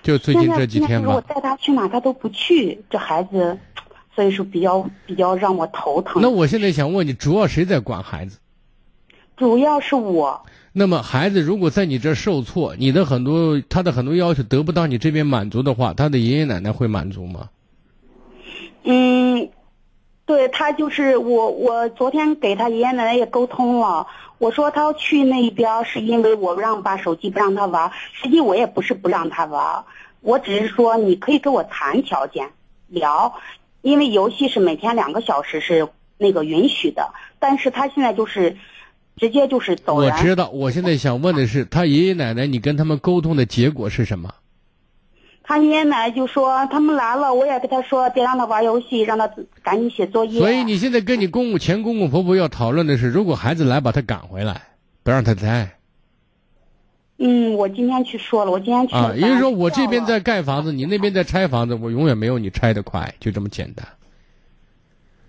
[0.00, 1.20] 就最近这几天现在我。
[1.22, 3.58] 带他去哪他都不去，这孩子，
[4.14, 6.22] 所以说比较比较让我头疼。
[6.22, 8.38] 那我现在想问你，主要谁在管孩子？
[9.36, 10.40] 主要是我，
[10.72, 17.48] 那么孩子如果在你这儿受挫，你的很多他的很多要求得不到你这边满足的话，他的爷爷奶奶会满足吗？
[18.90, 19.50] 嗯，
[20.24, 24.06] 对他就是我，我昨天给他爷爷奶奶也沟通了。
[24.38, 29.84] 我说他要去那边是因为我不让把手机不让他玩，实际我也不是不让他玩，
[30.22, 32.48] 我只是说你可以跟我谈条件
[32.86, 33.34] 聊，
[33.82, 35.86] 因为游戏是每天两个小时是
[36.16, 38.56] 那个允许的，但是他现在就是
[39.18, 40.10] 直接就是走人。
[40.10, 44.32] 我知道，我现在想问的是，他爷爷奶奶，你跟他们沟通的结果是什么？
[45.48, 49.26] 他爷爷奶奶就说他们来了，我也跟他说别让他玩游戏，让他
[49.62, 50.38] 赶紧写作业。
[50.38, 54.60] 所以你现在跟你公公前公公婆婆要讨论的是，如果孩子来，把他赶回来，
[55.02, 55.78] 不让他待
[57.16, 59.14] 嗯，我今天去说了，我今天去了啊。
[59.14, 63.88] 也就是说，我这边在盖房子，你那边在拆房子，我永远没有你拆的快，就这么简单。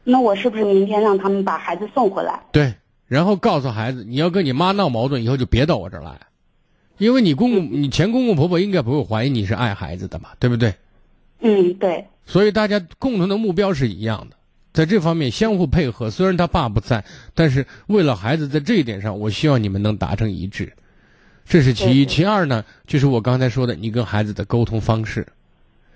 [0.03, 2.37] 那我是不是明天让他们把孩子送回来？
[2.51, 2.73] 对，
[3.07, 6.11] 然后告诉孩子，你要跟你妈闹矛盾，以后就别到我这儿来，
[6.99, 10.75] 因为你公公、你前公公婆婆应该不会怀疑你是爱孩子的嘛，对不对？
[11.39, 14.35] 嗯，对，所以大家共同的目标是一样的，
[14.73, 16.11] 在这方面相互配合。
[16.11, 20.73] 虽然他爸不在，但是为了孩子，在这一点上，我希望你们能达成一致，
[21.45, 22.05] 这是其一。
[22.05, 25.25] 其二呢，就是我刚才说的，你跟孩子的沟通方式，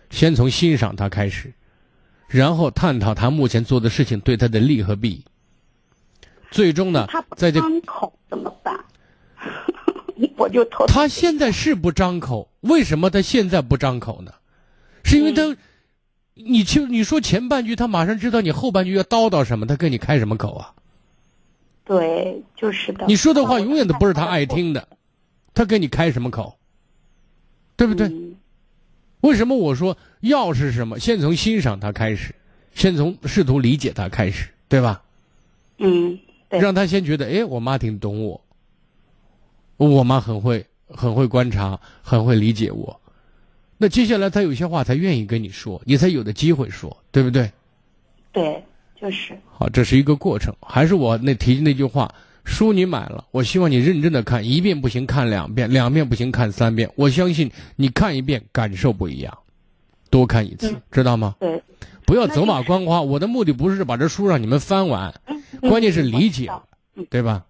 [0.09, 1.51] 先从欣赏他开始，
[2.29, 5.25] 然后探讨他目前做的事情对他的利和弊，
[6.49, 8.79] 最终呢他不，在这张口怎么办？
[10.37, 10.85] 我就头。
[10.87, 14.33] 他现在是不张口，为什么他现在不张口呢？
[15.03, 15.55] 是因为他，
[16.33, 20.73] 你就你说前半句，他马上知道你后半句要叨叨什么，他跟你开什么口啊？
[21.85, 23.05] 对，就是的。
[23.07, 24.87] 你说的话永远都不是他爱听的，
[25.53, 26.57] 他跟你开什么口？
[27.75, 28.07] 对不对？
[28.07, 28.35] 嗯
[29.23, 32.35] 为什么我说要是什么，先从欣赏他开始，
[32.75, 35.01] 先从试图理解他开始，对吧？
[35.77, 36.19] 嗯，
[36.49, 38.42] 对，让他先觉得，哎，我妈挺懂我，
[39.89, 42.99] 我妈很会很会观察，很会理解我。
[43.77, 47.51] 那接下来她有些话才愿意跟你说，你才有的机会说，对不对？
[48.31, 48.63] 对，
[48.99, 49.37] 就是。
[49.51, 50.55] 好，这是一个过程。
[50.61, 52.13] 还是我那提那句话，
[52.45, 56.89] 书你买了，我希望你认真的看，一遍不行看两遍，两遍不行看三遍。
[56.95, 59.37] 我相信你看一遍感受不一样，
[60.09, 61.35] 多看一次，嗯知道吗？
[61.39, 61.61] 对，
[62.05, 63.01] 不要走马观花。
[63.01, 65.13] 我的目的不是把这书让你们翻完，
[65.61, 66.49] 关键是理解
[67.09, 67.45] 对吧？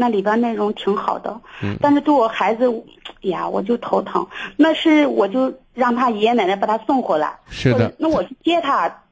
[0.00, 2.70] 那里边内容挺好的，嗯但是对我孩子，
[3.22, 4.24] 哎呀，我就头疼。
[4.56, 7.36] 那是我就让他爷爷奶奶把他送回来。
[7.48, 9.02] 是的那我去接他。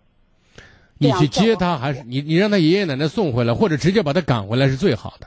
[0.99, 5.27] 你去接他，还是你你让他爷爷奶奶送回来，或者直接把他赶回来是最好的，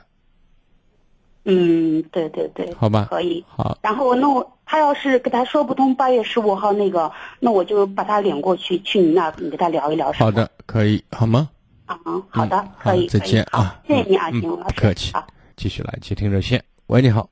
[1.44, 3.06] 嗯，对对对，好吧？
[3.10, 3.44] 可以。
[3.46, 10.10] 好，然后那我他要是跟他说不通八月十五号那个，那我就把他领过去，去你那儿，你跟他聊一聊。
[10.12, 11.50] 好的，可以，好吗？
[11.86, 11.98] 啊，
[12.30, 15.26] 好的，嗯可以，再见啊谢谢你啊，嗯金老师，不客气好，
[15.60, 16.64] 继续来接听热线。
[16.86, 17.28] 喂，你好，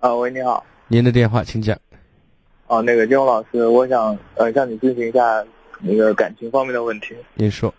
[0.00, 0.66] 啊，喂，你好。
[0.88, 1.78] 您的电话请讲。
[2.66, 5.44] 哦，那个金荣老师，我想呃向你咨询一下
[5.78, 7.14] 那个感情方面的问题。
[7.34, 7.72] 您说，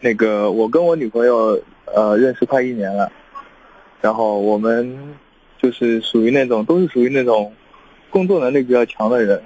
[0.00, 1.56] 那个我跟我女朋友
[1.94, 3.08] 呃认识快一年了，
[4.00, 5.14] 然后我们
[5.62, 7.54] 就是属于那种都是属于那种
[8.10, 9.40] 工作能力比较强的人，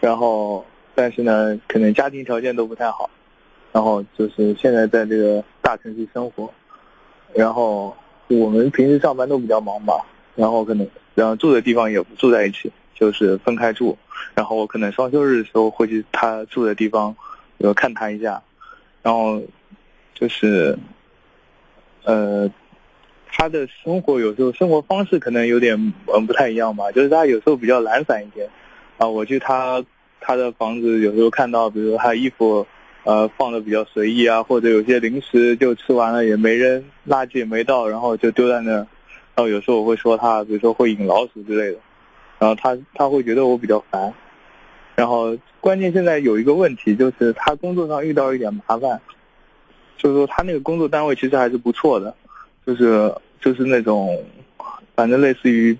[0.00, 3.08] 然后但是呢可能家庭条件都不太好，
[3.70, 6.52] 然后就是现在在这个大城市生活，
[7.32, 7.96] 然后
[8.38, 10.04] 我们平时上班都比较忙吧，
[10.34, 13.96] 然后可能然后住的地方也不住在一起，就是分开住，
[14.34, 17.14] 然后我可能双休日的时候会去她住的地方
[17.58, 18.42] 比如看他一下，
[19.02, 19.42] 然后
[20.14, 20.78] 就是
[22.04, 22.50] 呃，
[23.30, 28.48] 他的生活有时候生活方式可能有点嗯不太一样吧，就是他有时候比较懒散一点
[28.98, 29.06] 啊。
[29.06, 29.84] 我去他
[30.20, 32.66] 他的房子有时候看到，比如说他衣服
[33.04, 38.72] 呃放的比较随意啊，或者有些零食就吃完了也没扔，垃圾也没倒，然后就丢在那。
[39.34, 41.78] 然后有时候我会说他，比如说会引老鼠之类的，
[42.38, 44.12] 然后他他会觉得我比较烦。
[44.94, 49.00] 然后关键现在有一个问题，就是他工作上遇到一点麻烦，
[49.96, 52.14] 就是说他那个工作单位其实还是不错的，
[52.66, 54.22] 就是就是那种，
[54.94, 55.76] 反正类似于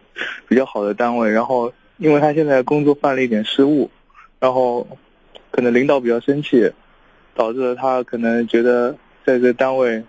[0.49, 1.31] 比较好的单位。
[1.31, 3.91] 然后因为他现在工作犯了一点失误，
[4.41, 4.87] 然后
[5.51, 6.73] 可能领导比较生气，
[7.35, 10.03] 导致了他可能觉得在这单位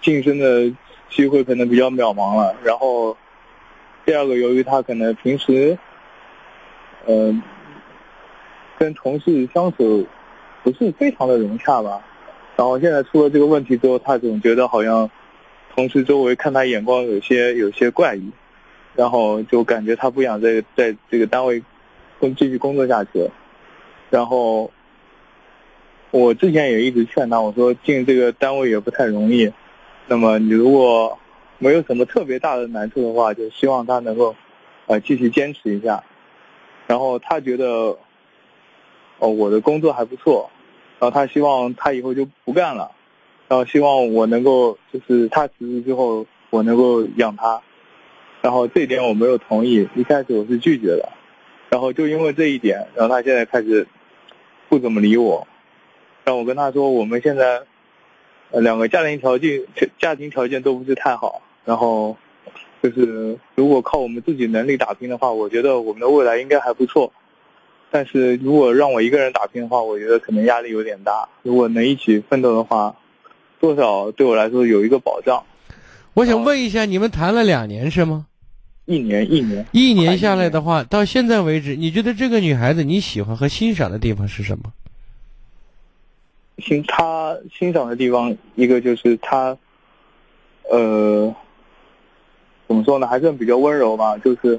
[0.00, 0.72] 晋升的
[1.10, 2.54] 机会可能比较渺茫了。
[2.62, 3.16] 然后
[4.04, 5.78] 第二个，由于他可能平时。
[7.04, 7.42] 嗯，
[8.78, 10.06] 跟同事相处
[10.62, 12.00] 不是非常的融洽吧，
[12.54, 15.10] 然后现在出了这个问题之后，他总觉得好像
[15.74, 18.30] 同事周围看他眼光有些有些怪异，
[18.94, 21.60] 然后就感觉他不想在在这个单位
[22.20, 23.28] 工继续工作下去，
[24.08, 24.70] 然后
[26.12, 29.50] 我之前也一直劝他，我说进这个单位也不太容易，
[30.06, 31.18] 那么你如果
[31.58, 34.36] 没有什么特别大的难处的话，就希望他能够
[34.86, 36.04] 呃继续坚持一下。
[36.86, 37.96] 然后他觉得，
[39.20, 40.50] 哦，我的工作还不错，
[40.98, 42.92] 然后他希望他以后就不干了，
[43.48, 47.62] 然后希望我能够就是他辞职之后我能够养他，
[48.42, 51.08] 然后这一点我没有同意，一开始我是拒绝的，
[51.70, 53.86] 然后就因为这一点，然后他现在开始
[54.68, 55.46] 不怎么理我，
[56.24, 57.62] 让我跟他说我们现在
[58.50, 59.60] 呃两个家庭条件
[59.98, 62.16] 家庭条件都不是太好，然后。
[62.82, 67.12] 就是如果靠我们自己能力打拼的话，我觉得我们的未来应该还不错。
[67.92, 71.28] 但是如果让我一个人打拼的话，我觉得可能压力有点大。
[71.44, 72.96] 如果能一起奋斗的话，
[73.60, 75.44] 多少对我来说有一个保障。
[76.14, 78.26] 我想问一下，你们谈了两年是吗？
[78.86, 79.64] 一年，一年。
[79.70, 84.72] 一年下来的话，到现在为止，你觉得这个女孩子你喜欢和欣赏的地方是什么？
[86.62, 89.58] 欣，他欣赏的地方一个就是他，
[90.70, 91.34] 呃。
[92.68, 93.06] 怎么说呢？
[93.06, 94.58] 还算比较温柔吧，就是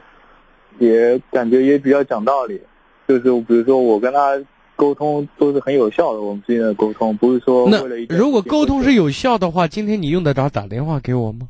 [0.78, 2.62] 也感觉也比较讲道理。
[3.08, 4.40] 就是比如说我跟他
[4.76, 11.48] 沟通都是很有效的，我们之间的沟通不是说为了一如果沟通是有效的话，今天你用得着打电话给我吗？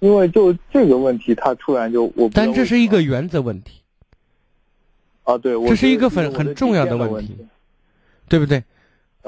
[0.00, 2.28] 因为就这个问题，他突然就我。
[2.34, 3.80] 但这是一个原则问题。
[5.22, 7.34] 啊，对，我这是一个很很重要的问题，
[8.28, 8.62] 对不对？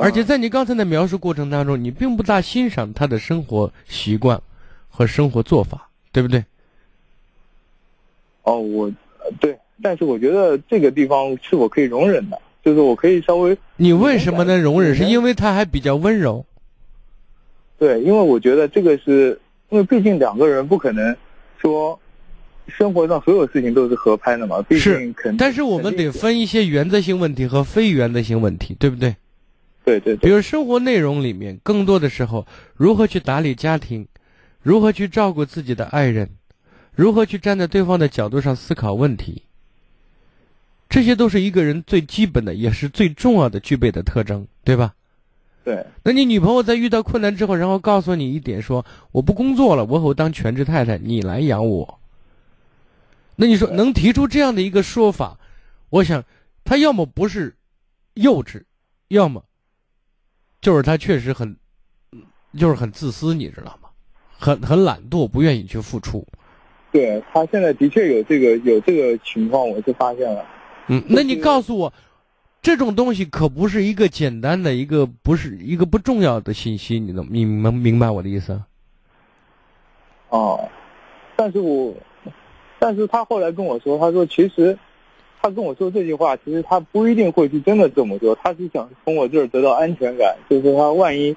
[0.01, 4.40] 而且在你刚才的描述过程当中，你并不大欣赏他的生活习惯
[4.88, 5.86] 和生活做法。
[6.12, 6.44] 对不对？
[8.42, 8.92] 哦，我，
[9.38, 13.57] 对，但是我觉得这个地方是我可以容忍的，就是我可以稍微。
[13.76, 14.92] 你为什么能容忍？
[14.92, 16.44] 是因为他还比较温柔。
[17.78, 21.16] 对，因为我觉得这个是，因为毕竟两个人不可能
[21.59, 21.96] 说
[22.66, 24.57] 生活上所有事情都是合拍的嘛。
[24.72, 29.14] 是，但是我们得分一些原则性问题和非原则性问题，对不对？
[29.99, 30.16] 对对。
[30.18, 34.07] 比如生活内容里面，更多的时候如何去打理家庭。
[34.62, 36.28] 如何去照顾自己的爱人？
[36.95, 39.45] 如何去站在对方的角度上思考问题？
[40.86, 44.95] 这些都是一个人最基本的，也是最重要的具备的特征，对吧？
[45.64, 45.86] 对。
[46.05, 51.99] 那你女朋友在遇到困难之后，然后告诉你一点，说我不工作了，我以后当全职太太，你来养我。
[53.36, 55.38] 那你说能提出这样的一个说法，
[55.88, 56.22] 我想，
[56.64, 57.57] 他要么不是
[58.12, 58.64] 幼稚，
[59.09, 59.43] 要么
[60.61, 61.57] 就是他确实很。
[62.59, 63.89] 就是很自私，你知道吗？
[64.37, 66.27] 很很懒惰，不愿意去付出。
[66.91, 70.45] 对他现在的确有这个有这个情况，我就发现了。
[70.89, 71.93] 嗯，那你告诉我，
[72.61, 78.61] 这种东西可不是一个简单的一个，不是一个不重要的信息，你能你能明白我的意思？
[80.31, 80.69] 哦，
[81.37, 81.95] 但是我，
[82.81, 84.77] 但是他后来跟我说，他说其实，
[85.43, 91.36] 他跟我说这句话，其实他不一定会去真的这么做，他是想从我这儿得到安全感，就是他万一。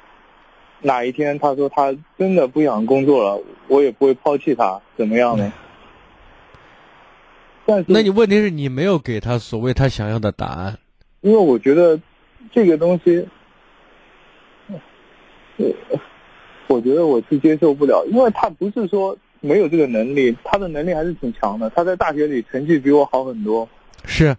[0.85, 5.53] 哪一天他说他真的不想工作了，我也不会抛弃他，怎么样呢？
[7.65, 10.77] 但是，那你问题是你没有给他所谓他想要的答案，
[11.21, 11.97] 因为我觉得
[12.51, 13.25] 这个东西，
[16.67, 23.69] 我觉得我是接受不了，因为他不是说没有这个能力，他的能力还是挺强的，他在大学里成绩比我好很多。
[24.05, 24.37] 是，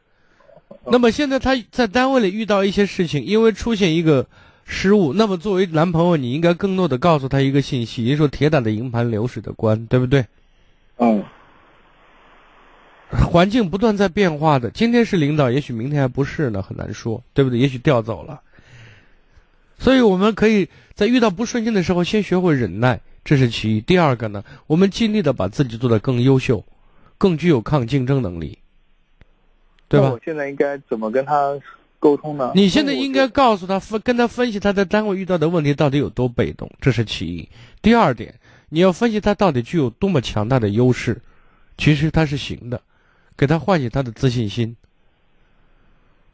[0.87, 4.27] 那么现在他在单位里遇到一些事情，因为出现一个。
[4.67, 5.13] 失误。
[5.13, 10.25] 那么，作为男朋友，你应该更多的告诉他一个信息：，也就是说，铁打的营盘流水的官，对不对？
[10.97, 11.23] 嗯。
[13.11, 17.59] 环境不断在变化的，今天是领导，也许明天还不是呢，很难说，对不对？
[17.59, 18.41] 也许调走了。
[19.79, 23.83] 所以我们可以在遇到不顺心的时候，先学会忍耐，这是其一。
[23.83, 26.65] 第二个呢，我们尽力的把自己做得更优秀，
[27.19, 28.57] 更具有抗竞争能力，
[29.95, 30.11] 对吧？
[30.11, 31.59] 我现在应该怎么跟他
[31.99, 32.53] 沟通呢？
[32.55, 37.49] 你现在应该告诉他分，跟他分析他在单位遇到的问题到底有多被动，这是其一。
[37.81, 38.35] 第二点，
[38.69, 41.21] 你要分析他到底具有多么强大的优势，
[41.79, 42.81] 其实他是行的，
[43.37, 44.77] 给他唤醒他的自信心。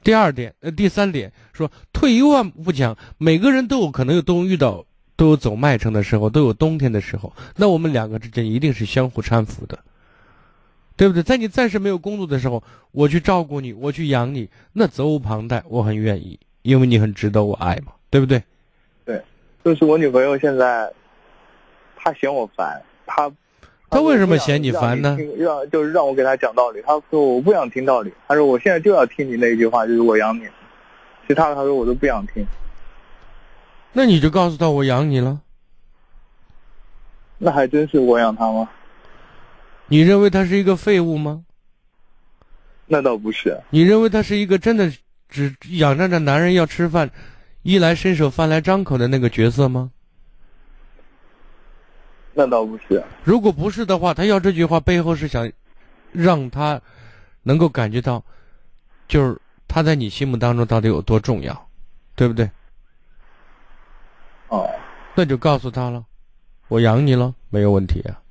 [0.03, 4.85] 第二点，呃，第三点说，退一万步讲，每个人都有可能有都遇到，
[5.15, 7.33] 都有走麦城的时候，都有冬天的时候。
[7.57, 9.79] 那我们两个之间一定是相互搀扶的，
[10.97, 11.23] 对不对？
[11.23, 12.63] 在你暂时没有工作的时候，
[12.93, 18.43] 我去照顾你，我去养你，那责无旁贷，我很愿意，因为你很值得我爱嘛，对不对？
[19.05, 19.23] 对，
[19.65, 20.93] 就是我女朋友现在，
[21.97, 23.31] 她嫌我烦，她。
[23.93, 25.19] 她为什么嫌你烦呢？
[25.37, 26.81] 让就是让我给她讲道理。
[26.83, 28.13] 她说我不想听道理。
[28.29, 30.47] 她说我现在就要听你那一句话，就是我养你。
[31.27, 32.47] 其他的她说我都不想听。
[33.93, 35.41] 那你就告诉他我养你了。
[37.39, 38.71] 那还真是我养他吗？
[39.91, 41.45] 你认为他是一个废物吗？
[42.87, 43.61] 那倒不是。
[43.71, 44.93] 你认为他是一个真的
[45.29, 47.11] 只仰仗着男人要吃饭，
[47.63, 49.91] 衣来伸手饭来张口的那个角色吗？
[52.33, 53.03] 那倒不是。
[53.25, 55.51] 如果不是的话，他要这句话背后是想
[56.13, 56.81] 让他
[57.43, 58.25] 能够感觉到，
[59.09, 59.37] 就是
[59.67, 61.69] 他在你心目当中到底有多重要，
[62.15, 62.49] 对不对？
[64.49, 64.71] 哦，
[65.17, 66.05] 那就告诉他了，
[66.69, 68.23] 我养你了，没有问题啊。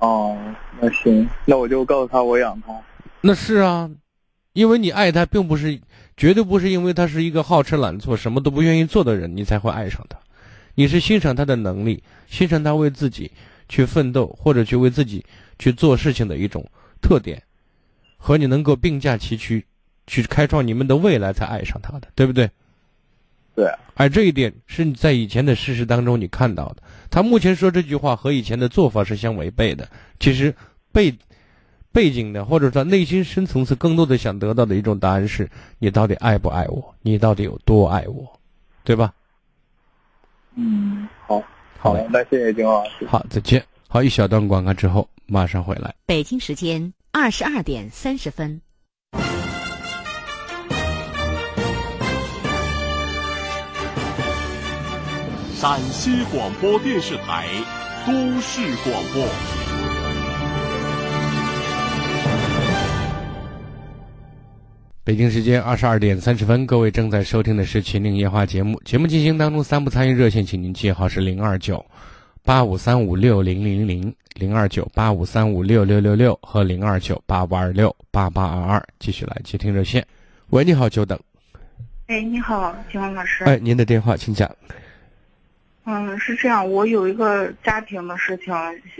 [0.00, 0.36] 哦，
[0.80, 2.72] 那行，那我就告诉他我养他。
[3.20, 3.88] 那是啊，
[4.54, 5.78] 因为你爱他，并不是
[6.16, 10.18] 绝对不是因为他是一个好吃懒做、什么都不愿意做的人，你才会爱上他。
[10.74, 13.30] 你是欣赏他的能力，欣赏他为自己
[13.68, 15.24] 去奋斗或者去为自己
[15.58, 16.64] 去做事情的一种
[17.02, 17.42] 特点，
[18.16, 19.64] 和你能够并驾齐驱，
[20.06, 22.48] 去开创你们的未来才爱上他的，对不对？
[23.60, 23.70] 对。
[23.94, 26.76] 而这一点是你在以前的事实当中你看到的。
[27.10, 29.86] 他目前说这句话和以前的做法是相违背的。
[30.18, 30.54] 其实
[30.90, 31.14] 背
[31.92, 36.94] 背景的或者说内心深层次更多的想得到的一种答案是：你到底爱不爱我？
[37.02, 38.40] 你到底有多爱我？
[38.84, 39.12] 对吧？
[40.54, 41.42] 嗯，好，
[41.78, 43.06] 好嘞，那谢谢金老师。
[43.06, 43.62] 好，再见。
[43.88, 45.94] 好，一小段广告之后马上回来。
[46.06, 48.62] 北京时间二十二点三十分。
[55.60, 57.46] 陕西广播电视台
[58.06, 59.28] 都市广播。
[65.04, 68.80] 北京时间二十二点三十分，各位正在收听的是《秦岭夜话》节目。
[68.86, 71.84] 节目进行当中，三部参与热线，请您记号是零二九
[72.42, 78.82] 八五三五六零零零、零二九八五三五六六六六和零二九八五二六八八二二。
[78.98, 80.02] 继续来接听热线。
[80.48, 81.20] 喂，你好，久等。
[82.06, 83.44] 哎，你好，金王老师。
[83.44, 84.50] 哎，您的电话，请讲。
[85.90, 88.54] 嗯，是这样，我有一个家庭的事情，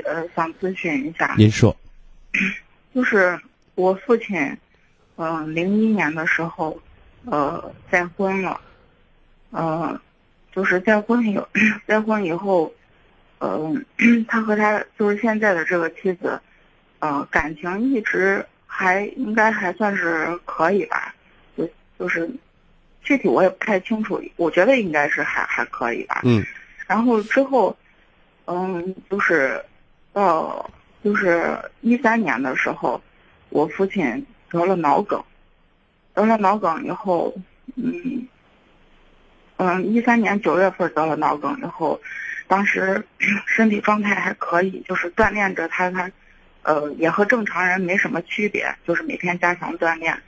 [0.05, 1.37] 呃，想咨询一下。
[1.39, 1.75] 您说。
[2.93, 3.39] 就是
[3.77, 4.57] 我父亲。
[5.23, 6.81] 嗯，零一年的时候，
[7.27, 8.59] 呃，再婚了，
[9.51, 10.01] 呃，
[10.51, 11.39] 就是再婚以
[11.87, 12.73] 再婚以后，
[13.41, 13.85] 嗯，
[14.27, 16.41] 他和他就是现在的这个妻子，
[17.01, 21.15] 呃，感情一直还应该还算是可以吧，
[21.55, 21.69] 就
[21.99, 22.27] 就是
[23.03, 26.23] 具体我也不太清楚，我觉得应该是还还可以吧。
[26.25, 26.43] 嗯。
[26.91, 27.77] 然后之后，
[28.47, 29.65] 嗯，就是
[30.13, 30.69] 到
[31.05, 33.01] 就是一三年的时候，
[33.51, 34.27] 我父亲。
[34.53, 35.23] 得了脑梗，
[36.13, 37.33] 得了脑梗以后，
[37.77, 38.27] 嗯，
[39.59, 42.01] 嗯，一三年九月份得了脑梗以后，
[42.49, 43.07] 当时
[43.47, 46.11] 身体状态还可以，就是锻炼着他，他，
[46.65, 50.21] 呃，也和正常人没什么区别，就是每天加强锻炼。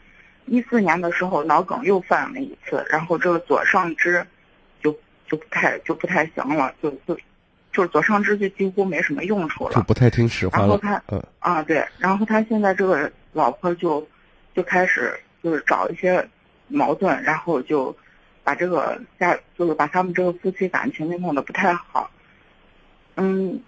[0.46, 4.24] 一四年的时候脑梗又犯了一次，然后这个左上肢
[5.32, 7.16] 就就不太就不太行了，就就
[7.72, 10.66] 就是左上肢就几乎没什么用处了，就不太听使唤了。
[10.66, 14.06] 然后他，嗯啊对，然后他现在这个老婆就。
[14.54, 16.28] 就开始就是找一些
[16.68, 17.96] 矛盾，然后就
[18.44, 22.10] 把这个家就是把他们这个夫妻感情就弄得不太好，
[23.16, 23.58] 嗯，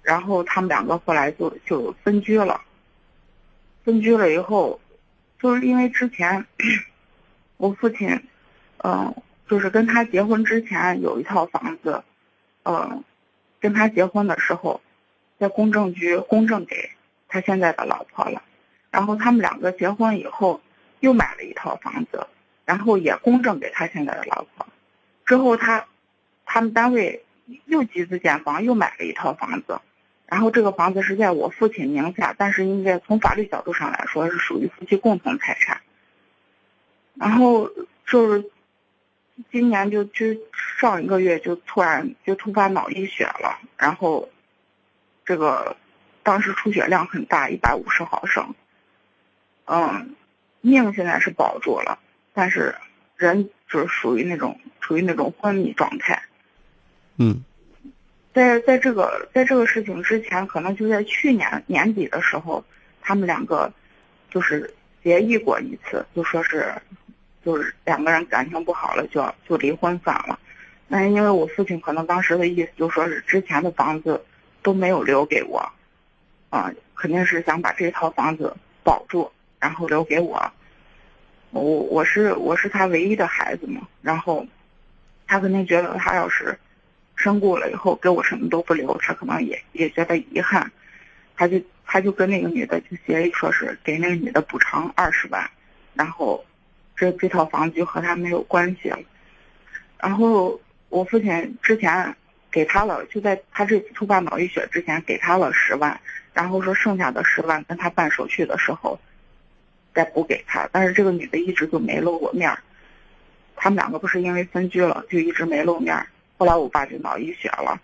[0.00, 2.60] 然后他们两个后来就就分居了。
[3.82, 4.78] 分居了以后，
[5.40, 6.46] 就是因为之前
[7.58, 8.08] 我父亲，
[8.84, 9.12] 嗯，
[9.50, 12.04] 就是跟他结婚之前有一套房子，
[12.62, 13.02] 嗯，
[13.58, 14.80] 跟他结婚的时候，
[15.40, 16.90] 在公证局公证给
[17.26, 18.44] 他现在的老婆了。
[18.92, 20.60] 然后他们两个结婚以后，
[21.00, 22.28] 又买了一套房子，
[22.64, 24.68] 然后也公证给他现在的老婆。
[25.26, 25.84] 之后他，
[26.44, 27.24] 他们单位
[27.64, 29.80] 又集资建房，又买了一套房子，
[30.26, 35.80] 然后这个房子是在我父亲名下，但是应该从法律角度上来说是属于夫妻共同财产。
[37.14, 37.68] 然后
[38.06, 38.48] 就是
[39.50, 40.26] 今年就就
[40.80, 44.28] 上一个月就突然就突发脑溢血了，然后
[45.24, 45.76] 这个
[46.22, 48.54] 当时出血量很大，一百五十毫升。
[49.64, 50.14] 嗯，
[50.60, 51.98] 命现在是保住了，
[52.32, 52.74] 但是
[53.16, 56.22] 人就是属于那种处于那种昏迷状态。
[57.16, 57.44] 嗯，
[58.34, 62.64] 在在这个在这个事情之前，可能就在去年年底的时候，
[63.00, 63.72] 他们两个
[64.30, 66.74] 就是协议过一次，就说是
[67.44, 70.38] 就是两个人感情不好了，就就离婚算了。
[70.88, 74.24] 但是因为我父亲可能当时的意思就说是之前的房子
[74.62, 75.58] 都没有留给我，
[76.48, 79.30] 啊，肯定是想把这套房子保住。
[79.62, 80.50] 然后留给我，
[81.50, 84.46] 我我是我是他唯一的孩子嘛，然后
[85.26, 86.58] 他肯定觉得他要是
[87.14, 90.72] 身故了以后给我什么都不留，他可能也也觉得遗憾，
[91.36, 95.50] 他就他就跟那个女的就协议说是给那个女的补偿二十万，
[95.92, 96.42] 然后
[97.00, 98.98] 这这套房子就和他没有关系了。
[99.98, 102.14] 然后我父亲之前
[102.50, 105.98] 给他了，就在他这次突发脑溢血之前给他了十万，
[106.34, 109.00] 然后说剩下的十万跟他办手续的时候。
[109.92, 112.62] 再补给他，但是这个女的一直就没露过面儿。
[113.56, 116.06] 他们两个不是因为分居了，就一直没露面儿。
[116.38, 117.76] 后来我爸就脑溢血了，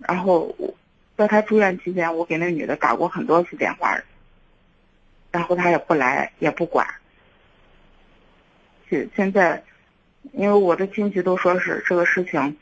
[0.00, 0.74] 然后我
[1.16, 3.96] 在他住院期间，我给那女的打过很多次电话，
[5.30, 6.84] 然后他也不来，也不管。
[9.14, 9.62] 现在，
[10.32, 12.56] 因为我的亲戚都说是这个事情，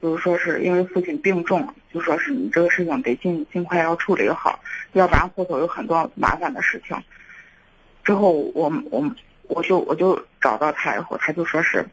[0.00, 4.58] 就是说是因为父亲病重，就说是你这个事情得尽尽快要处理好，
[4.92, 6.96] 要不然后头有很多麻烦的事情。
[8.04, 9.14] 之后我我
[9.48, 11.84] 我就我就找到他以后，他就说是，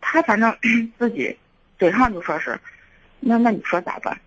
[0.00, 0.56] 他反正
[0.98, 1.36] 自己
[1.78, 2.58] 嘴上就说是，
[3.20, 4.18] 那那你说咋办？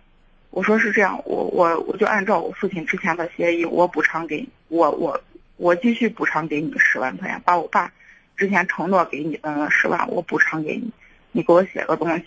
[0.50, 5.20] 我说是这样，我我我就按照我父亲之前的协议，我补偿给你，我我
[5.58, 7.92] 我继续补偿给你十万块钱，把我爸
[8.36, 10.90] 之前承诺给你的那十万我补偿给你，
[11.32, 12.24] 你给我写个东西，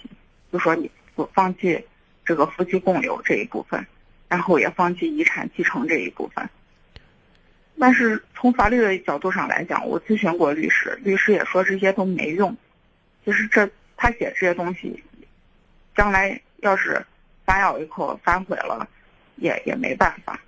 [0.52, 1.84] 就说你不放弃
[2.24, 3.84] 这个夫妻共有这一部分，
[4.28, 6.48] 然后也放弃遗产继承这一部分。
[7.80, 12.56] 但是从法律的角度上来讲，我咨询过律师，律师也说这些都没用。
[13.26, 15.02] 就是这他写这些东西，
[15.96, 17.04] 将来要是
[17.46, 18.88] 反咬一口反悔了，
[19.38, 20.40] 也也没办法。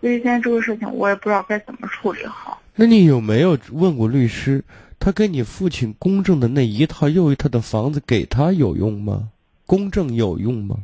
[0.00, 2.60] 所以现在这个事情我也不知道该怎么处理好。
[2.74, 4.64] 那你有没有问过律师，
[4.98, 9.30] 他跟你父亲公证的那一套又一套的房子给他有用吗？
[9.66, 10.76] 公证有用吗？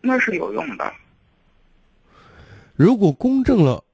[0.00, 0.92] 那是有用的。
[2.74, 3.84] 如果公证了。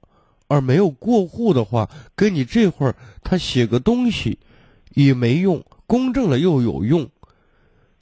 [0.46, 4.38] 而没有过户的话，跟你这会儿他写个东西
[4.90, 7.08] 也没用，公证了又有用，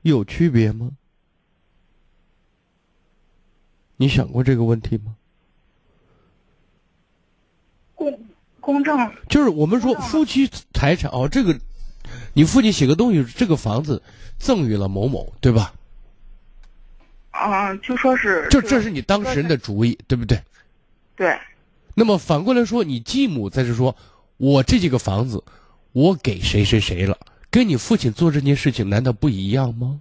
[0.03, 0.91] 有区别吗？
[3.97, 5.15] 你想过这个问题吗？
[8.03, 8.21] 公
[8.59, 11.57] 公证就是我们说夫妻财产哦，这个
[12.33, 14.03] 你父亲写个东西，这个房子
[14.39, 15.73] 赠予了某某，对吧？
[17.31, 20.41] 啊，就说是就这是你当事人的主意，对不对？
[21.15, 21.39] 对。
[21.95, 23.95] 那么反过来说，你继母在这说
[24.37, 25.45] ：“我这几个房子，
[25.93, 27.17] 我给谁谁谁了，
[27.51, 30.01] 跟你父亲做这件事情难道不一样吗？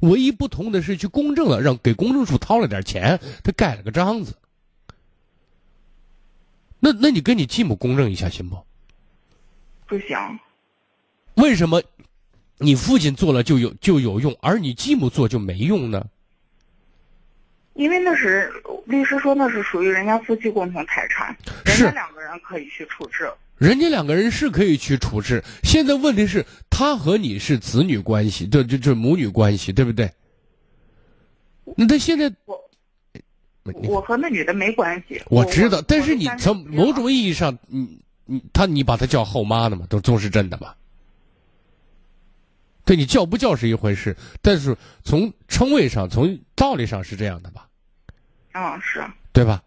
[0.00, 4.36] 唯一不同的是去公证了，让给公证处掏了点钱，他盖了个章子。
[6.84, 8.58] 那那你跟你继母公证一下行不？
[9.86, 10.18] 不行。
[11.36, 11.82] 为什么
[12.58, 16.06] 你父亲做了就有就有用，而你继母做就没用呢？
[17.72, 18.52] 因为那是。
[18.84, 23.32] 律师说那是属于人家夫妻共同财产，人家两个人可以去处置。
[23.56, 25.42] 人家两个人是可以去处置。
[25.62, 30.12] 现在问题是，他和你是子女关系，对，就就母女关系，对不对？
[31.76, 32.62] 那他现在我
[33.72, 35.22] 我和那女的没关系。
[35.28, 40.74] 我知道，但是你从某种意义上，你你他你把他叫后妈的嘛，都都是真的嘛。
[42.84, 47.66] 对你叫不叫是一回事，但是从称谓上，从道理上是这样的吧。
[48.52, 49.02] 嗯，是
[49.32, 49.62] 对吧？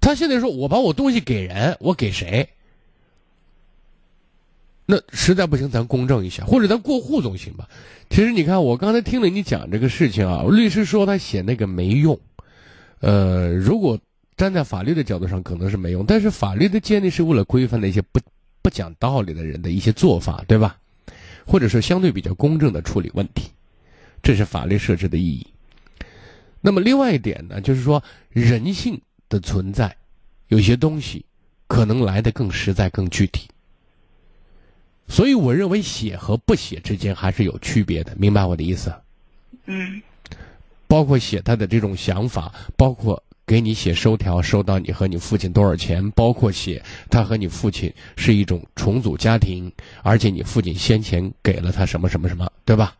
[0.00, 2.48] 他现在说我把我东西给人，我给谁？
[4.86, 7.68] 那实在不行，咱公证一下，或者咱过户总行吧。
[8.08, 12.18] 其实你看，我刚才听了你讲这个事情啊，律师说他写那个没用。
[13.00, 13.98] 呃，如果
[14.36, 18.20] 站在法律的角度上，可能是没用，但是法律的建立是为了规范那些不
[18.62, 20.78] 不讲道理的人的一些做法，对吧？
[21.46, 23.50] 或者说相对比较公正的处理问题，
[24.22, 25.46] 这是法律设置的意义。
[26.60, 29.94] 那么另外一点呢，就是说人性的存在，
[30.48, 31.24] 有些东西
[31.68, 33.48] 可能来的更实在、更具体。
[35.08, 38.92] 所以我认为写和不写之间还是有区别的，明白我的意思？
[39.66, 40.02] 嗯。
[40.86, 41.06] 包。
[41.06, 49.70] 括写他的这种想法，包括给你写收条，收到你和你父亲多少钱，包括写他和你父亲是一种重组家庭，
[50.02, 52.96] 而且你父亲先前给了他什么什么什么，对吧？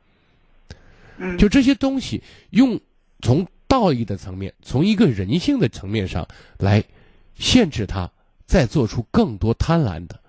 [1.18, 2.78] 嗯，就这些东西，用
[3.22, 6.28] 从道义的层面，从一个人性的层面上
[6.58, 6.84] 来
[7.34, 8.08] 限制他，
[8.46, 10.20] 再做出更多贪婪的、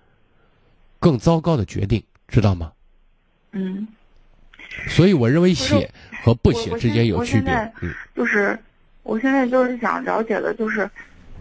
[0.98, 2.72] 更糟糕的决定，知道吗？
[3.52, 3.88] 嗯。
[4.86, 5.90] 所以我认为写
[6.24, 7.54] 和不写之间有区别。
[7.82, 8.58] 嗯，就是
[9.04, 10.90] 我现在就是想了解的，就是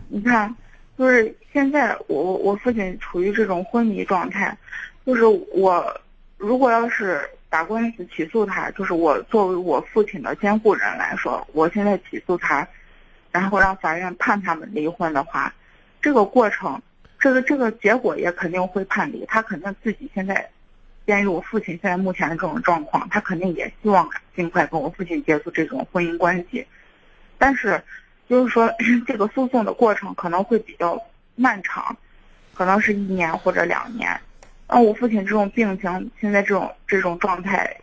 [0.09, 0.55] 你看，
[0.97, 4.57] 就是现在我我父亲处于这种昏迷状态，
[5.05, 6.01] 就是我
[6.37, 12.67] 如果要是打官司起诉他，就是我作为我父亲的监护人来说，我现在起诉他，
[13.31, 15.53] 然后让法院判他们离婚的话，
[16.01, 16.81] 这个过程，
[17.19, 20.49] 这个这个结果也肯定会判离，他肯定自己现在。
[21.07, 26.67] 鉴于我父亲现在目前的这种状况，他肯定也希望尽快跟我父亲结束这种婚姻关系，
[27.39, 27.81] 但是，
[28.29, 28.69] 就是说
[29.07, 31.01] 这个诉讼的过程可能会比较
[31.37, 31.97] 漫长，
[32.55, 34.21] 可能是一年或者两年。
[34.69, 37.77] 那我父亲这种病情现在这种这种状态，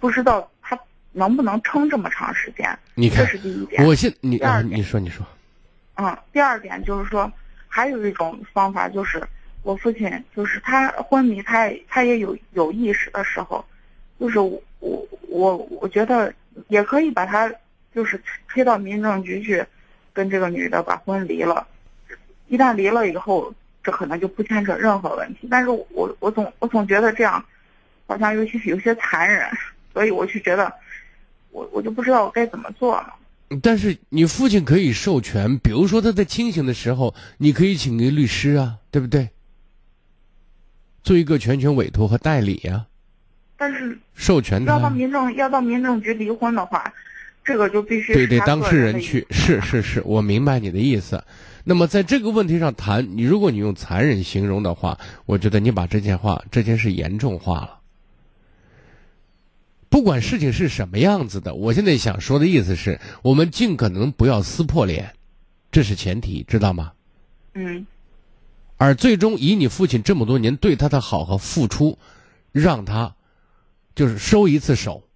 [0.00, 0.76] 不知道他
[1.12, 2.68] 能不能撑这么长时间。
[2.96, 3.86] 你看，这是第一点。
[3.86, 5.24] 我现你啊，你说你说。
[5.94, 7.30] 嗯，第二点就是说，
[7.68, 9.22] 还有一种方法就是。
[9.62, 13.64] 我父亲就是他昏迷，他他也有有意识的时候，
[14.18, 14.62] 就是我
[15.28, 16.32] 我我觉得
[16.68, 17.52] 也可以把他
[17.94, 19.64] 就是推到民政局去，
[20.12, 21.66] 跟这个女的把婚离了。
[22.48, 23.52] 一旦离了以后，
[23.84, 25.46] 这可能就不牵扯任何问题。
[25.50, 27.44] 但是我我总我总觉得这样，
[28.06, 29.46] 好像有些有些残忍，
[29.92, 30.72] 所以我就觉得，
[31.50, 33.14] 我我就不知道我该怎么做了。
[33.62, 39.28] 但是你父亲可以授权，比如说他在清醒的时候，你可以请个律师啊，对不对？
[41.02, 42.86] 做一个全权委托和代理呀，
[43.56, 46.92] 但是授权要到民政要到民政局离婚的话，
[47.44, 51.22] 这个就必须对对当事人去是是是，我明白你的意思。
[51.64, 57.80] 那么在这个问题上谈，你如果你用残忍形容的话，我觉得你把这件话这件事严重化了。
[59.88, 65.12] 不管事情是什么样子的，我现在想说的意思是我们尽可能不要撕破脸，
[65.72, 66.92] 这是前提，知道吗？
[67.54, 67.86] 嗯。
[68.80, 71.98] 而最终以你父亲这么多年对他的好和付出，
[72.50, 73.14] 让他
[73.94, 75.06] 就是收一次手，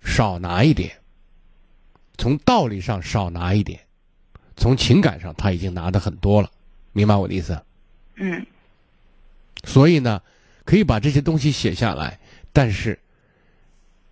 [0.00, 0.96] 少拿一点。
[2.16, 3.80] 从道理上少拿一点，
[4.56, 6.48] 从情感上他已经拿的很多了，
[6.92, 7.60] 明白我的意思？
[8.14, 8.46] 嗯。
[9.64, 10.22] 所以呢，
[10.64, 12.20] 可以把这些东西写下来，
[12.52, 12.96] 但是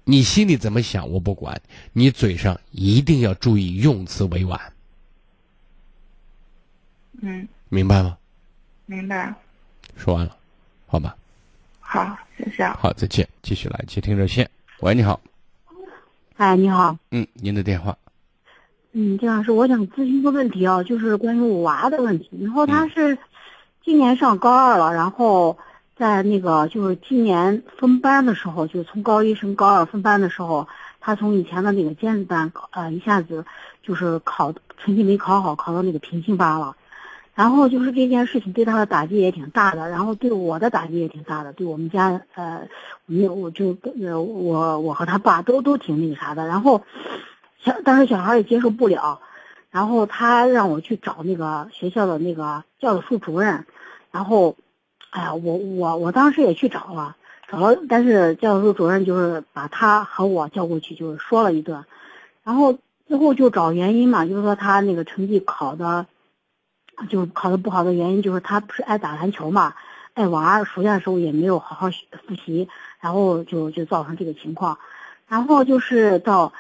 [0.03, 1.63] 你心里怎么想我不管，
[1.93, 4.61] 你嘴上一定要注意用词委婉。
[7.21, 7.47] 嗯。
[7.69, 8.19] 明白吗？
[8.87, 9.35] 明白，
[9.97, 10.37] 说完了，
[10.87, 11.17] 好吧。
[11.81, 12.67] 好，谢谢。
[12.69, 13.27] 好，再见。
[13.43, 14.49] 继续来接听热线。
[14.81, 15.21] 喂，你好。
[16.37, 16.97] 哎，你好。
[17.11, 17.97] 嗯，您的电话。
[18.93, 22.31] 嗯，金老师，我想咨询一个问题啊，就是关于我娃的问题。
[22.43, 23.17] 然后他是
[23.85, 25.57] 今年上高二了，然后
[25.97, 30.67] 在那个就是今年分班的时候，就是从高一升高二分班的时候，
[31.01, 33.45] 他从以前的那个尖子班，呃，一下子
[33.83, 36.77] 就是考成绩没考好，考到那个平行班了。
[37.35, 42.69] 然后就是这件事情对他的打击也挺大的，然后对我的打击也挺大的，对我们家呃，
[43.07, 46.47] 我我就呃我我和他爸都都挺那个啥的。
[46.47, 46.83] 然后
[47.59, 49.21] 小当时小孩也接受不了，
[49.71, 53.65] 然后他让我去找那个学校的那个教导处主任，
[54.11, 54.57] 然后
[55.09, 57.17] 哎呀我我我当时也去找了，
[57.49, 61.83] 找了，但是教导处主任就是把他和我叫过去，就是说了一顿，
[62.45, 62.77] 然后
[63.09, 66.07] 最后就找原因嘛，就是说他那个成绩考的。
[67.09, 69.75] 就考的不好的原因就是他不是爱打篮球嘛，
[70.15, 71.89] 爱玩，暑假的时候也没有好好
[72.27, 72.69] 复习，
[73.01, 74.79] 然后就就造成这个情况。
[75.29, 76.53] 然后就是到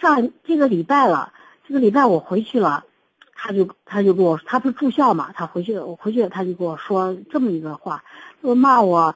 [0.00, 1.32] 上这个礼拜了，
[1.66, 2.84] 这个礼拜我回去了，
[3.34, 8.04] 他就他就跟我说，他不是住校嘛，他回去我回去他就跟我说这么一个话，
[8.40, 9.14] 说骂我，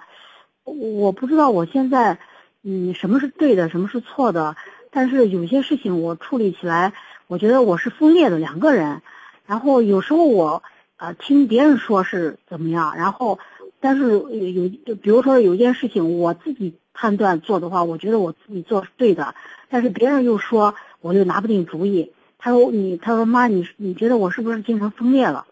[0.65, 2.19] 我不知道我现在
[2.63, 4.57] 嗯什么是对的，什么是错的，
[4.91, 6.93] 但是有些事情我处理起来，
[7.27, 9.03] 我觉得我是分裂的两个人。
[9.47, 10.63] 然后有时候我，
[10.97, 13.39] 呃，听别人说是怎么样，然后，
[13.81, 19.35] 但是有就比如说有一件事情我自己判断做的话，我觉得我自己做是对的，
[19.69, 22.13] 但是别人又说我就拿不定主意。
[22.39, 25.47] 他说你，他说妈，你你觉得我是不是精神分裂了？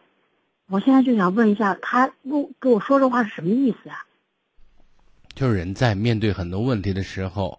[0.68, 4.06] 我现在就想问一下，他不跟我说这话是什么意思啊？
[5.34, 7.58] 就是人在面对很多问题的时候。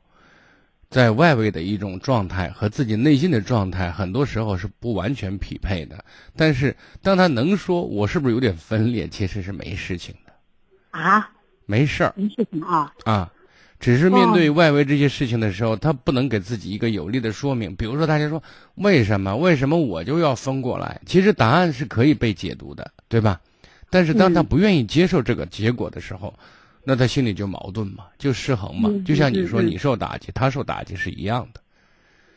[0.96, 6.02] 在外围的一种状态和自己内心的状态，很多时候是不完全匹配的。
[6.38, 10.32] 但是，当他能说我是不是有点分裂，其实是没事情的。
[10.98, 11.30] 啊？
[11.66, 12.14] 没事儿。
[12.16, 12.94] 没事情啊。
[13.04, 13.30] 啊，
[13.78, 17.76] 只是面对外围这些事情的时候，他不能给自己一个有力的说明。
[17.76, 18.42] 比如说，大家说
[18.76, 21.02] 为什么为什么我就要分过来？
[21.06, 23.42] 其实答案是可以被解读的，对吧？
[23.90, 26.34] 但是当他不愿意接受这个结果的时候，
[26.86, 28.90] 那他心里就矛盾嘛，就失衡嘛。
[29.06, 31.60] 就像你说，你受打击，他受打击是一样的。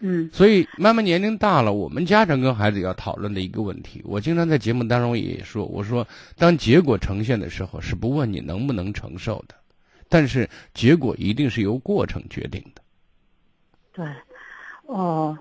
[0.00, 9.56] 嗯，所以慢慢年龄大了，我们家长跟孩子要讨论的一个问题，我经常在节目当中也说，我说当结果呈现的时候，是不问你能不能承受的，
[10.08, 12.82] 但是结果一定是由过程决定的。
[13.92, 14.06] 对，
[14.86, 15.36] 哦，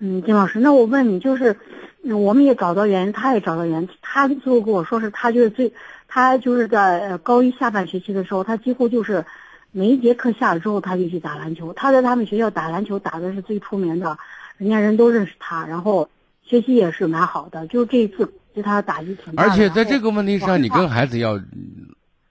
[0.00, 1.56] 嗯，金老师，那我问你，就是
[2.02, 5.72] 我们也找到原因，他也找到原因，他最后跟我说是他就是最，
[6.10, 9.24] 他就是在高一下半学期的时候，他几乎就是。
[9.72, 11.72] 每一节课下了之后，他就去打篮球。
[11.74, 14.18] 他在他们学校打篮球打的是最出名的，
[14.56, 15.64] 人家人都认识他。
[15.64, 16.10] 然后
[16.42, 17.64] 学习也是蛮好的。
[17.68, 19.44] 就这一次对他打击挺大。
[19.44, 21.40] 而且在这个问题上，你跟孩子要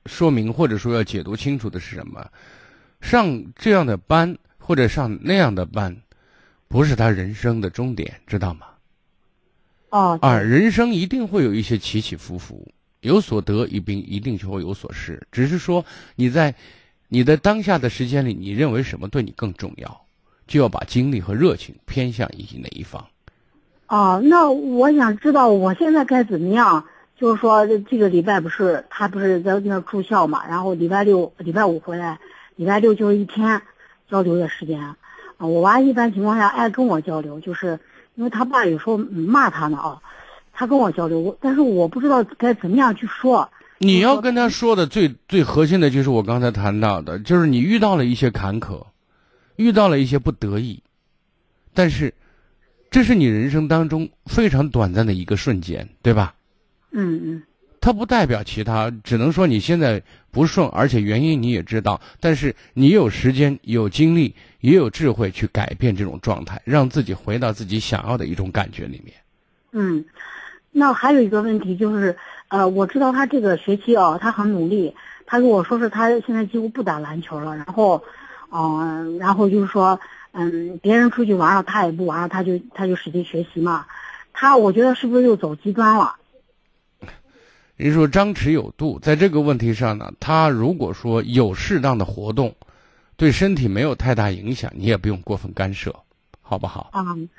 [0.06, 2.28] 说明或者说要解读清楚的是什么？
[3.00, 5.96] 上这样的班或者上那样的班，
[6.68, 8.66] 不是他人生的终点，知道吗？
[9.92, 10.20] 哦。
[10.22, 12.68] 啊，人生一定会有一些起起伏伏，
[13.02, 15.22] 有所得一定一定就会有所失。
[15.32, 15.86] 只是说
[16.16, 16.56] 你在。
[17.12, 20.02] 你的当下的时间里，你认为什么对你更重要，
[20.45, 23.04] 就要把精力和热情偏向于哪一方。
[23.88, 26.86] 哦，那我想知道我现在该怎么样？
[27.18, 30.45] 就是说，这个礼拜不是他不是在那住校嘛？
[30.47, 32.20] 然后礼拜六、礼拜五回来，
[32.58, 33.60] 礼拜六就是一天
[34.08, 34.80] 交流的时间。
[34.80, 34.95] 啊，
[35.39, 37.80] 我娃一般情况下爱跟我交流，就是
[38.14, 40.00] 因为他爸有时候骂他呢啊，
[40.60, 43.49] 他跟我交流，我但是我不知道该怎么样去说。
[43.78, 48.86] 你要跟他说的最最核心的就是我刚才谈到的，就是你遇到了一些坎坷，
[49.55, 50.84] 遇到了一些不得已，
[51.74, 52.14] 但是
[52.91, 56.36] 这是你人生当中非常短暂的一个瞬间，对吧？
[56.91, 57.43] 嗯嗯。
[57.80, 69.16] 它不代表其他，只能说你现在不顺，而且原因你也知道，但是你有时间、有精力、也有智慧去改变这种状态，让自己回到自己想要的一种感觉里面。
[69.72, 70.03] 嗯，
[70.72, 72.18] 那还有一个问题就是。
[72.50, 74.96] 呃，我知道他这个学期哦，他很努力。
[75.28, 78.04] 他跟我说是他现在几乎不打篮球了，然后，
[78.52, 80.00] 嗯，然后就是说，
[80.32, 83.86] 嗯，别人出去玩了，他也不玩了，他就他就使劲学习嘛。
[84.34, 86.16] 他我觉得是不是又走极端了？
[87.76, 92.56] 人说张弛有度，在这个问题上呢，他如果说有适当的活动，
[93.16, 95.96] 对身体没有太大影响，你也不用过分干涉，
[96.42, 96.90] 好不好？
[96.96, 97.30] 嗯。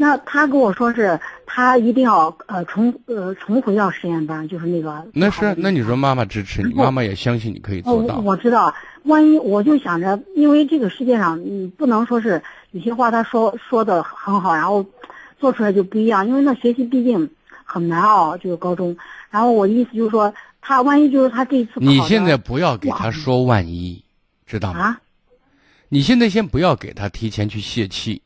[0.00, 5.04] 那他跟我说是，他一定要呃重呃重回到实验班，就是那个。
[5.12, 8.18] 那是那你说妈妈支持你，妈妈也相信你可以做到。
[8.20, 8.72] 我知道，
[9.02, 12.40] 万一我就想着，因为这个世界上，你，不能说是
[12.70, 14.86] 有些话他说说的很好，然后
[15.40, 17.28] 做出来就不一样，因为那学习毕竟
[17.64, 18.96] 很难哦，就是高中。
[19.30, 21.72] 然后我的意思就是说，他万一就是他这次。
[21.74, 24.00] 你现在不要给他说万一，
[24.46, 24.78] 知道吗？
[24.78, 25.00] 啊。
[25.88, 28.22] 你现在先不要给他提前去泄气。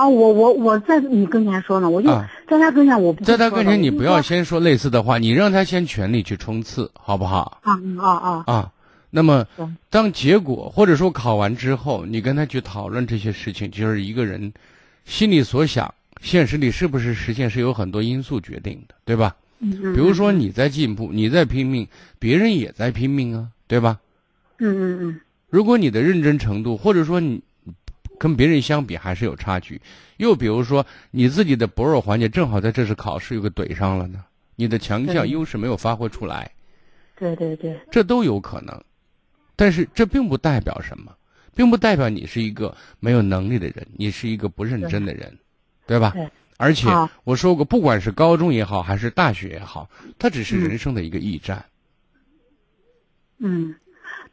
[0.00, 2.08] 啊，我我我在你跟前说呢，我就
[2.48, 7.60] 在他跟前，我不在他跟前，你不要先说类似的话，你让他先全力去冲刺，好不好？
[7.62, 8.44] 啊啊啊！
[8.46, 8.72] 啊，
[9.10, 9.46] 那么
[9.90, 14.50] 当结果或者说考完之后，你跟他去讨论这些事情，就是一个人
[15.04, 15.92] 心里所想，
[16.22, 19.36] 现实里是不是实现，是有很多因素决定的，对吧？
[19.58, 19.92] 嗯。
[19.92, 21.86] 比如说你在进步，你在拼命，
[22.18, 23.98] 别人也在拼命啊，对吧？
[24.60, 25.20] 嗯嗯嗯。
[25.50, 27.42] 如果你的认真程度，或者说你。
[28.20, 29.80] 跟别人相比还是有差距，
[30.18, 34.22] 又比如说你自己的薄弱环节正好在这次考试又给怼上了呢，
[34.56, 36.52] 你的强项优势没有发挥出来，
[37.16, 38.78] 对对对，这都有可能，
[39.56, 41.10] 但是这并不代表什么，
[41.54, 45.38] 并不代表你是一个没有能力的人，你是一个不认真的人，
[45.86, 46.14] 对吧？
[46.58, 46.90] 而且
[47.24, 51.64] 我说过，不管是高中也好，还是大学也好，它只是人生的一个驿站。
[53.38, 53.74] 嗯，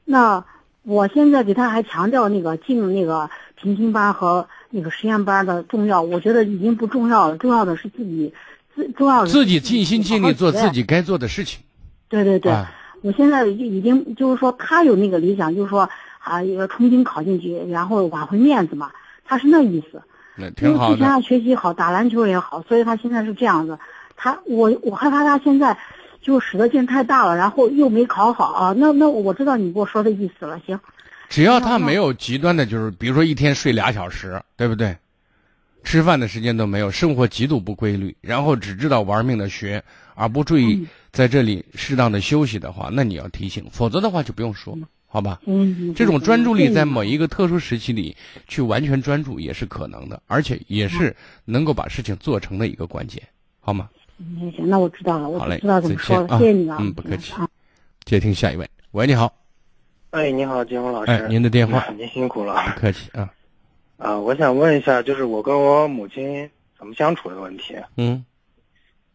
[0.04, 0.44] 那
[0.84, 3.30] 我现在给他还强调那个进那个。
[3.62, 7.38] 平行班和那个实验班的重要，我觉得已经不重要了。
[7.38, 8.34] 重要的是自己，
[8.76, 11.62] 自重要的自己尽心尽力做自己该做的事情。
[12.10, 12.53] 对对对，
[13.01, 15.89] 我现在就已经就是说，他有那个理想，就是说
[16.20, 18.91] 啊，一个重新考进去，然后挽回面子嘛。
[19.26, 20.01] 他是那意思。
[20.36, 20.95] 那挺好的。
[20.95, 23.78] 之前他学习好，打篮球也好，所以他现在是这样子。
[24.16, 25.78] 他我我害怕他现在
[26.22, 28.74] 就使的劲太大了，然后又没考好啊。
[28.78, 30.80] 那那我知道你给我说的意思了，行。
[31.30, 34.96] 只要他没有极端的，就是比如说一天睡俩小时，对不对？
[35.84, 39.82] 吃饭的时间都没有，生活极度不规律，然后只知道玩命的学，
[40.16, 45.40] 而不注意在这里适当的休息的话，那你要提醒，否则的话就不用说，好吧？
[45.46, 48.14] 嗯，这种专注力在某一个特殊时期里
[48.50, 51.16] 去完全专注也是可能的，而且也是
[51.46, 53.22] 能够把事情做成的一个关键，
[53.62, 53.90] 好吗？
[54.18, 57.32] 行行，那我知道了，我好嘞，知道怎么说了，谢谢你啊，嗯，不客气。
[58.04, 59.34] 接听下一位，喂，你好。
[60.12, 61.12] 哎，你好，金红老师。
[61.12, 61.86] 哎，您的电话。
[61.97, 62.55] 您辛苦了。
[62.74, 63.30] 不客气啊。
[63.99, 67.76] 啊，我想问一下，就是我跟我母亲怎么相处的问题。
[67.97, 68.24] 嗯。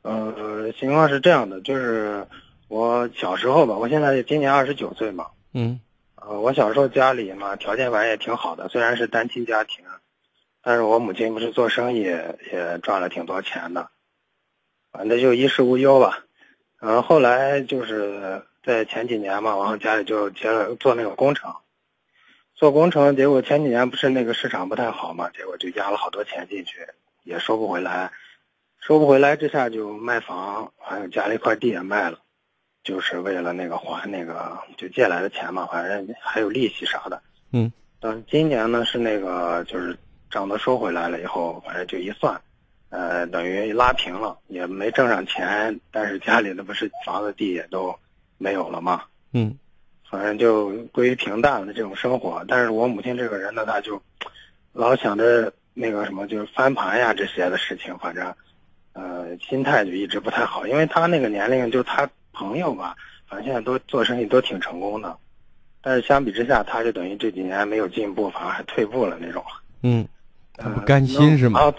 [0.02, 2.26] 呃，情况是这样的，就是
[2.68, 5.28] 我小时候吧，我现在今年二十九岁嘛。
[5.54, 5.80] 嗯。
[6.16, 9.84] 呃，我小时候家里嘛，条件反正也挺好的，虽然是单亲家庭，
[10.62, 13.88] 但是我母亲不是做生意也赚了挺多钱的，
[14.92, 16.24] 反正就衣食无忧吧。
[16.78, 21.54] 然后后来就是在前几年嘛，然后家里就接了做那个工程。
[22.54, 26.86] 做工程，结果前几年不是那个市场不太好嘛，结果就压了好多钱进去，
[27.24, 28.12] 也收不回来，
[28.80, 32.20] 收不回来，这下就卖房，还有家里一块地也卖了，
[32.84, 37.20] 就是为了那个还那个就借来的钱嘛，反正还有利息啥的。
[37.52, 37.72] 嗯。
[38.00, 39.96] 等今年呢是那个就是
[40.28, 42.40] 账都收回来了以后，反正就一算，
[42.90, 47.96] 呃，等于拉平了，也没挣上钱，但是家里那不是房子地也都
[48.42, 49.02] 没有了嘛。
[49.32, 49.56] 嗯。
[50.10, 53.98] 反正就归于平淡的这种生活，但是我母亲这个人呢，她就
[54.74, 58.34] 老想着那个什么，就是翻盘呀这些的事情，反正
[58.92, 60.66] 呃心态就一直不太好。
[60.66, 62.94] 因为她那个年龄，就她朋友吧，
[63.26, 65.16] 反正现在都做生意都挺成功的，
[65.80, 69.42] 但是相比之下，她就等于这几年没有进步，反而还退步了那种。
[69.80, 70.06] 嗯，
[70.58, 71.72] 不甘心是吗？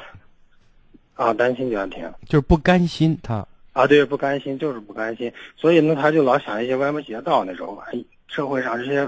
[1.13, 8.03] 啊，担心家庭就是不甘心他啊，对，不甘心就是不甘心，所以呢，他就老想一些歪门邪道那种，哎。
[8.25, 9.07] 社会上这些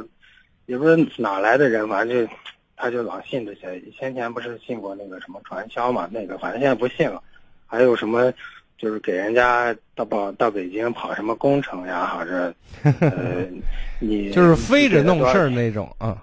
[0.67, 2.31] 也不是哪来的人，反正就
[2.75, 3.81] 他就老信这些。
[3.97, 6.07] 先前不是信过那个什么传销嘛？
[6.11, 7.23] 那个反正现在不信了。
[7.65, 8.31] 还有什么
[8.77, 12.53] 就是给人家到跑到北京跑什么工程呀，还是
[13.01, 13.47] 呃
[13.99, 16.21] 你就是非着弄事儿那种啊？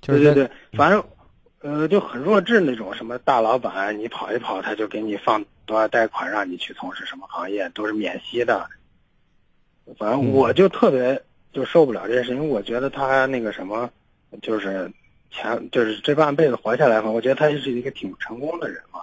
[0.00, 1.04] 对对对，反正
[1.60, 2.94] 呃就很弱智那种。
[2.94, 8.68] 什么大老板你跑一跑，他就给你放多少贷款，让你去从事什么行业，都是免息的。
[9.96, 11.22] 反正我就特别。
[11.50, 13.90] 就受不了这件事，因为我觉得他那个什么，
[14.42, 14.92] 就是
[15.30, 19.00] 前就是这半辈子活下来嘛，我觉得他是一个挺成功的人嘛。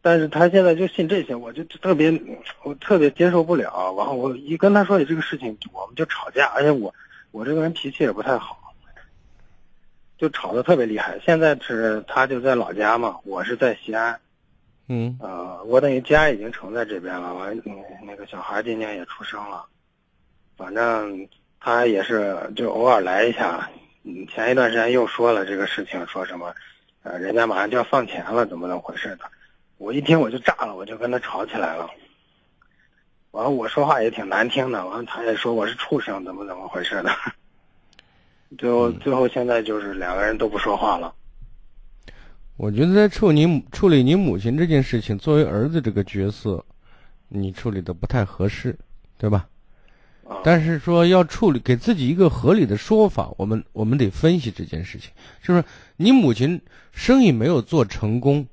[0.00, 2.22] 但是他现在就信这些，我就特别
[2.62, 3.92] 我特别接受不了。
[3.98, 6.94] 然后我一跟他说起这个事情，我们就吵架，而且我
[7.32, 8.59] 我这个人脾气也不太好，
[10.20, 11.18] 就吵得特别厉害。
[11.24, 14.20] 现在是他就在老家嘛，我是在西安。
[14.86, 15.16] 嗯。
[15.18, 19.64] 呃，我等于家已经成在这边了，完嗯那个小孩今年也出生了。
[20.58, 21.26] 反正
[21.58, 23.70] 他也是就偶尔来一下，
[24.02, 26.54] 嗯，前一段时间又说了这个事情，说什么，
[27.02, 29.24] 呃，人家马上就要放钱了，怎么怎么回事的？
[29.78, 31.88] 我一听我就炸了，我就跟他吵起来了。
[33.30, 37.10] 完了，我说话也挺难听的，完了他也说我是畜生，怎么怎么回事的？
[38.58, 41.14] 最后最后现在就是两个人都不说话了。
[42.56, 46.62] 我觉得在处理处理你母亲这件事情，作为儿子这个角色，
[47.28, 48.76] 你处理的不太合适，
[49.16, 49.48] 对吧？
[50.44, 55.10] 但是说要处理，给自己一个合理的说法，我们我们得分析这件事情。
[55.42, 55.64] 就是
[55.96, 56.60] 你母亲
[56.92, 58.46] 生意没有做成功，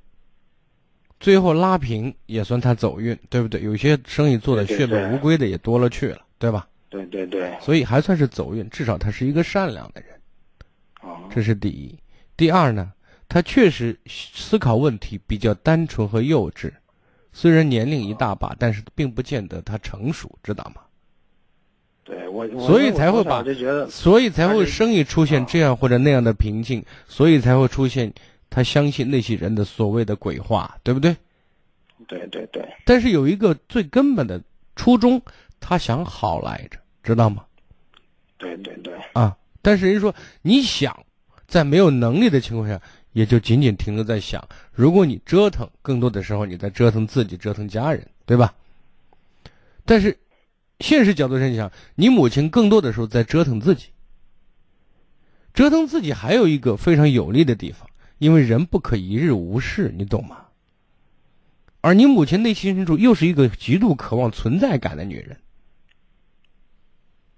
[1.20, 3.62] 最后拉平也算他走运，对不对？
[3.62, 6.68] 有些生意做的血本无归的也多了去了，对吧？
[6.90, 7.58] 对对对。
[7.62, 10.10] 所以还算是走运，至少他是一个善良的人。
[11.30, 11.98] 这是第一。
[12.36, 12.92] 第二呢，
[13.28, 16.72] 他确实思考问题比较单纯和幼稚，
[17.32, 20.82] 虽然年龄一大把，但是并不见得他成熟，知道吗？
[22.04, 23.44] 对我，所以才会把，
[23.90, 28.14] 所以才会生意出现这样或者那样的瓶颈，所以才会出现
[28.50, 31.16] 他相信那些人的所谓的鬼话，对不对？
[32.08, 32.66] 对对对。
[32.86, 34.42] 但是有一个最根本的
[34.76, 35.22] 初衷，
[35.60, 37.46] 他想好来着，知道吗？
[38.38, 38.94] 对对对。
[39.14, 39.38] 啊！
[39.62, 41.06] 但是人说你想，
[41.48, 42.82] 在没有能力的情况下，
[43.14, 44.48] 也就仅仅停留在想。
[44.72, 48.54] 如果你折腾，更多的时候你在折腾自己，折腾家人，对吧？
[49.86, 50.18] 但是。
[50.80, 53.88] 现实角度上讲，你母亲更多的时候在折腾自己。
[55.52, 57.90] 折腾自己还有一个非常有利的地方，
[58.20, 60.46] 因为人不可一日无事，你懂吗？
[61.82, 65.36] 而你母亲内心深处又是一个极度渴望存在感的女人。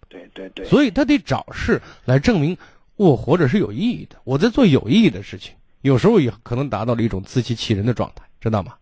[0.09, 0.65] 对对对。
[0.65, 2.57] 所以他得找事来证明
[2.97, 5.53] 我活着是有意义的，我在做有意义的事情。
[5.81, 8.73] 有时候也可能达到了一种自欺欺人的状态，知道吗？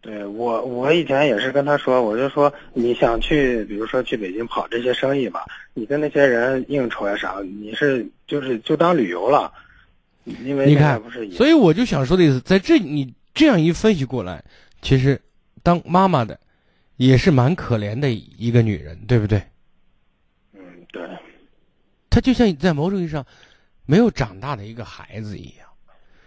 [0.00, 5.44] 对我，我以前也是跟他说，我就说你想去，比如说去北京跑这些生意吧，
[5.74, 9.52] 你跟那些人应酬呀啥，你是就是就当旅游了，
[10.24, 11.00] 因为你看，
[11.32, 14.42] 所以我就想说的意思，在这你这样一分析过来，
[14.80, 15.20] 其实
[15.62, 16.40] 当妈妈的
[16.96, 19.40] 也是蛮可怜的一个女人，对不对？
[20.92, 21.18] 嗯，对。
[22.10, 23.24] 他就像在某种意义上
[23.86, 25.66] 没有长大的一个孩子一样，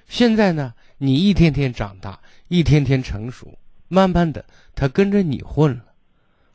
[0.08, 3.58] 现在呢，你一天天长大，一天天成熟。
[3.88, 4.44] 慢慢的，
[4.74, 5.86] 他跟着你混了，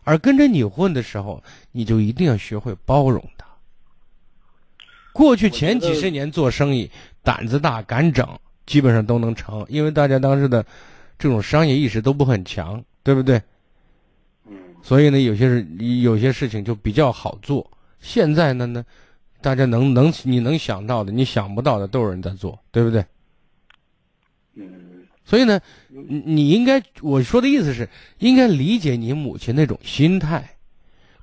[0.03, 3.47] 而跟着你混的时候，你就一定要学会包容他，
[5.13, 6.91] 过去前几十年做生意，
[7.23, 8.29] 胆子大敢整，
[8.67, 10.67] 基本上都能成，因为大家当时的
[11.21, 13.41] 这种商业意识都不很强，对不对？
[14.47, 15.65] 嗯，所以呢，有些事
[16.03, 17.71] 有些事情就比较好做。
[18.01, 18.85] 现在呢呢，
[19.41, 23.05] 大家能能你能想到的，你想不到的都有人在做，对不对？
[24.55, 30.57] 嗯，所以呢，你你应该我说的意思是，应该理解你母亲那种心态，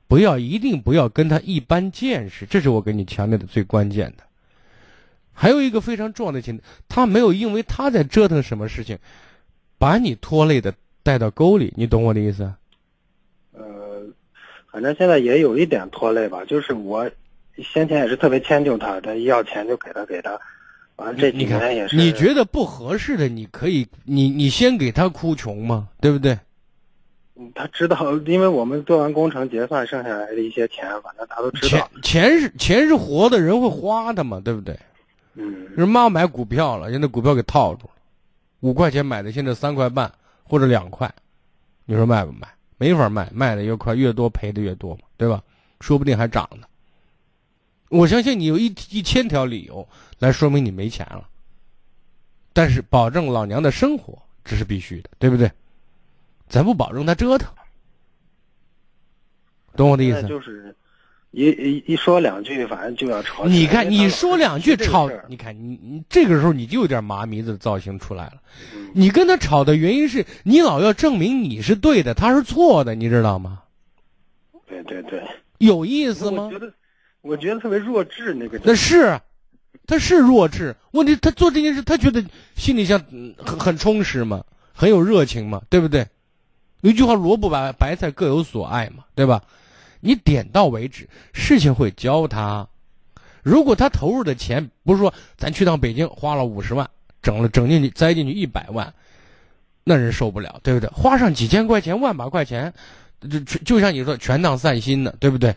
[0.07, 4.23] 不要一定不要跟她一般见识，这是我给你强调的最关键的。
[5.33, 8.97] 还有一个非常重要的情，他没有因为他在折腾什么事情，
[9.77, 10.73] 把你拖累的
[11.03, 12.43] 带到沟里，你懂我的意思？
[12.43, 12.55] 呃，
[14.71, 17.09] 反正现在也有一点拖累吧，就是我
[17.57, 20.39] 先前也是特别迁就他，他一要钱就给他给他。
[20.97, 26.37] 完了这几年也是，你觉得不合适的，你可以，你你先给他哭穷嘛，对不对？
[27.35, 31.89] 嗯，他知道，因为我们做完工程结算剩下来的一些钱，反正他都知道。
[32.01, 34.75] 钱钱是钱是活的，人会花的嘛，对不对？
[35.35, 35.67] 嗯。
[35.75, 37.93] 人妈买股票了，人家股票给套住了，
[38.61, 40.11] 五块钱买的，现在三块半
[40.43, 41.07] 或者两块，
[41.85, 42.47] 你说卖不卖？
[42.77, 45.43] 没法卖，卖的越快越多，赔的越多嘛，对吧？
[45.81, 46.67] 说不定还涨呢。
[47.89, 49.87] 我相信你有一一千条理由
[50.19, 51.27] 来说明你没钱了，
[52.53, 55.51] 但是保证老娘的生活这是必须的，对不对？
[56.49, 57.53] 咱不保证他折腾，
[59.75, 60.21] 懂我的意思？
[61.31, 63.45] 一一一说两句，反正就要吵。
[63.45, 68.41] 你看，你说两句吵，你看你你这个时候你就有点麻迷子的造型出来了。
[68.93, 73.61] 你跟他吵的原因是你老要证明你是对的，他是错的，你知道吗？
[74.67, 75.21] 对对对，
[75.59, 76.49] 有意思吗？
[77.21, 79.19] 我觉得特别弱智，那个那是，
[79.85, 80.75] 他是弱智。
[80.91, 82.23] 问题他做这件事，他觉得
[82.55, 82.99] 心里像
[83.37, 84.43] 很很充实嘛，
[84.73, 86.07] 很有热情嘛，对不对？
[86.81, 89.43] 有一句话，萝卜白白菜各有所爱嘛，对吧？
[89.99, 92.67] 你点到为止，事情会教他。
[93.43, 96.89] 如果他投入的钱不是说咱去趟北京花了五十万，
[97.21, 98.93] 整了整进去栽进去一百万，
[99.83, 100.89] 那人受不了，对不对？
[100.89, 102.73] 花上几千块钱、万把块钱，
[103.21, 105.55] 就就像你说全当散心呢，对不对？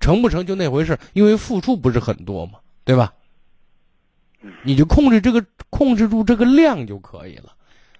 [0.00, 3.12] 成不成就那回事，因为付出不是很多嘛，对吧？
[4.62, 7.54] 你就控制这个，控制住这个量就可以了，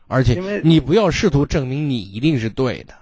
[0.06, 2.94] 而且你不要试图证明你一定是对的。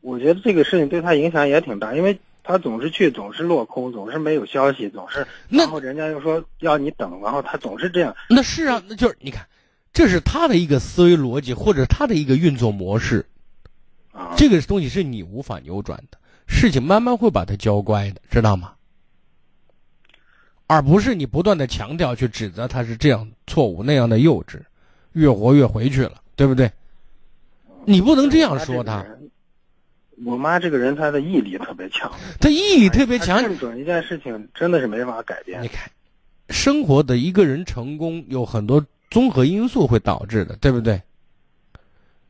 [0.00, 8.16] 我觉得这个事情对他影响也挺大，因为他总是去，总是落空，总是没有消息，总是然后人家又说要你等，然后他总是这样。
[8.28, 9.46] 那是啊，那就是你看，
[9.92, 13.26] 这是他的一个思维逻辑，或者他的一个运作模式。
[14.12, 16.18] 啊，这个东西是你无法扭转的。
[16.46, 18.72] 事情慢慢会把他教乖的，知道吗？
[20.66, 24.60] 而不是你不断的强调去指责他是这样错误那样的幼稚，
[25.12, 26.70] 越活越回去了，对不对？
[27.84, 29.04] 你不能这样说他。
[30.24, 32.10] 我妈这个人，她的毅力特别强，
[32.40, 33.42] 她毅力特别强。
[33.42, 35.62] 认准一件事情，真的是没法改变。
[35.62, 35.90] 你看，
[36.48, 41.00] 生活的一个人成功有很多综合因素会导致的，对不对？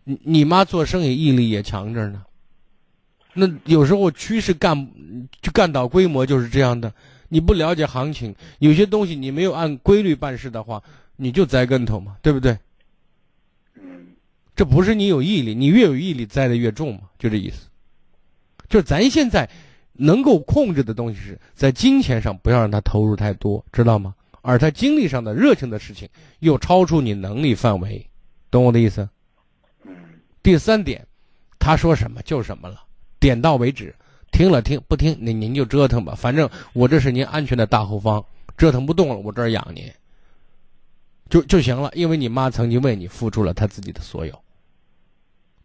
[0.04, 2.24] 你你妈做生意毅力也强着呢。
[3.32, 4.88] 那有时候趋势干
[5.40, 6.92] 就干倒规模就是这样的，
[7.28, 10.82] 你不了解行情，有些东西你没有按规律办事的话，
[11.16, 12.58] 你就栽跟头嘛，对不对？
[13.74, 14.08] 嗯，
[14.56, 17.68] 这不是你有毅力，你越有毅力栽的越重嘛，就这意思。
[18.70, 19.50] 就咱现在
[19.92, 24.14] 能够控制的东西是在金钱上不要让他投入太多，知道吗？
[24.40, 28.08] 而他精力上的热情的事情又超出你能力范围，
[28.50, 29.06] 懂我的意思？
[29.84, 29.94] 嗯。
[30.42, 31.06] 第三点，
[31.58, 32.82] 他说什么就什么了。
[33.18, 33.94] 点到为止，
[34.32, 36.14] 听了听不听，您您就折腾吧。
[36.16, 38.24] 反正我这是您安全的大后方，
[38.56, 39.92] 折腾不动了，我这儿养您，
[41.28, 41.90] 就就行了。
[41.94, 44.42] 因为你妈曾经为你付出了她自己的所有，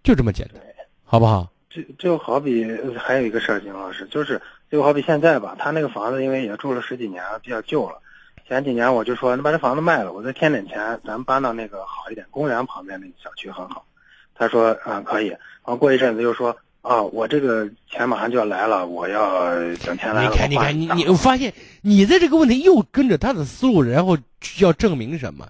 [0.04, 0.62] 就这么简单，
[1.06, 1.50] 好不好？
[1.76, 2.66] 就就好比
[2.98, 4.42] 还有一个事儿，金老师，就是
[4.72, 8.00] 就好比现在吧，他那个房子因为也住了十几年了，比较旧了。
[8.48, 13.86] 前几年我就说，你把这房子卖了，我再添点钱，咱们搬到那个好一点公园旁边那个小区很好。
[14.34, 16.56] 他说啊可以，然后过一阵子又说。
[16.86, 20.30] 啊，我这个钱马上就要来了，我要等钱来了。
[20.30, 24.16] 你看，你看，你你我发现你在这个问题又跟着他的思路，然后
[24.60, 25.48] 要证明什么？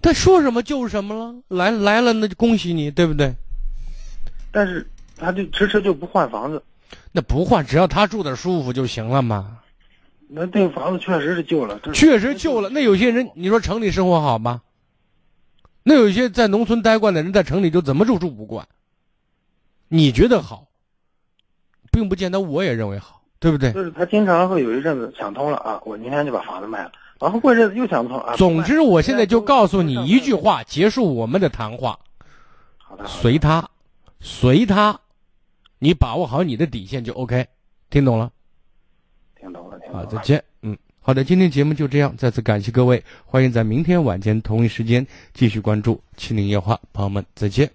[0.00, 1.34] 他说什么就是什么了。
[1.48, 3.30] 来来了，那就恭喜你，对不对？
[4.50, 4.88] 但是
[5.20, 6.62] 他就迟迟就不换房子。
[7.12, 9.58] 那不换，只要他住的舒服就行了嘛。
[10.28, 12.68] 那这个房子确实是旧了，确实旧了。
[12.70, 14.62] 那有些人，你说城里生活好吗？
[15.82, 18.66] 那有一些在农村待惯的人，在城里就怎么住住不惯。
[19.88, 20.66] 你觉得好？
[21.90, 23.72] 并不见得我也认为好，对不对？
[23.72, 28.36] 就是他经常会有一阵子想通了啊，我明天就把房子卖了，然后过一阵子又想不通啊。
[28.36, 31.98] 总之，我现在就告诉你一句话，结束我们的谈话。
[32.76, 33.68] 好的，随他，
[34.20, 35.00] 随他，
[35.80, 37.44] 你把握好你的底线就 OK，
[37.88, 38.30] 听懂了？
[39.40, 40.04] 听懂了，听懂了。
[40.04, 40.44] 好，再见。
[40.62, 41.10] 嗯，好。
[41.10, 47.70] 好的，今天节目就这样，再次感谢各位，欢迎在明天晚间同一时间继续关注《七零夜话》，朋友们再见。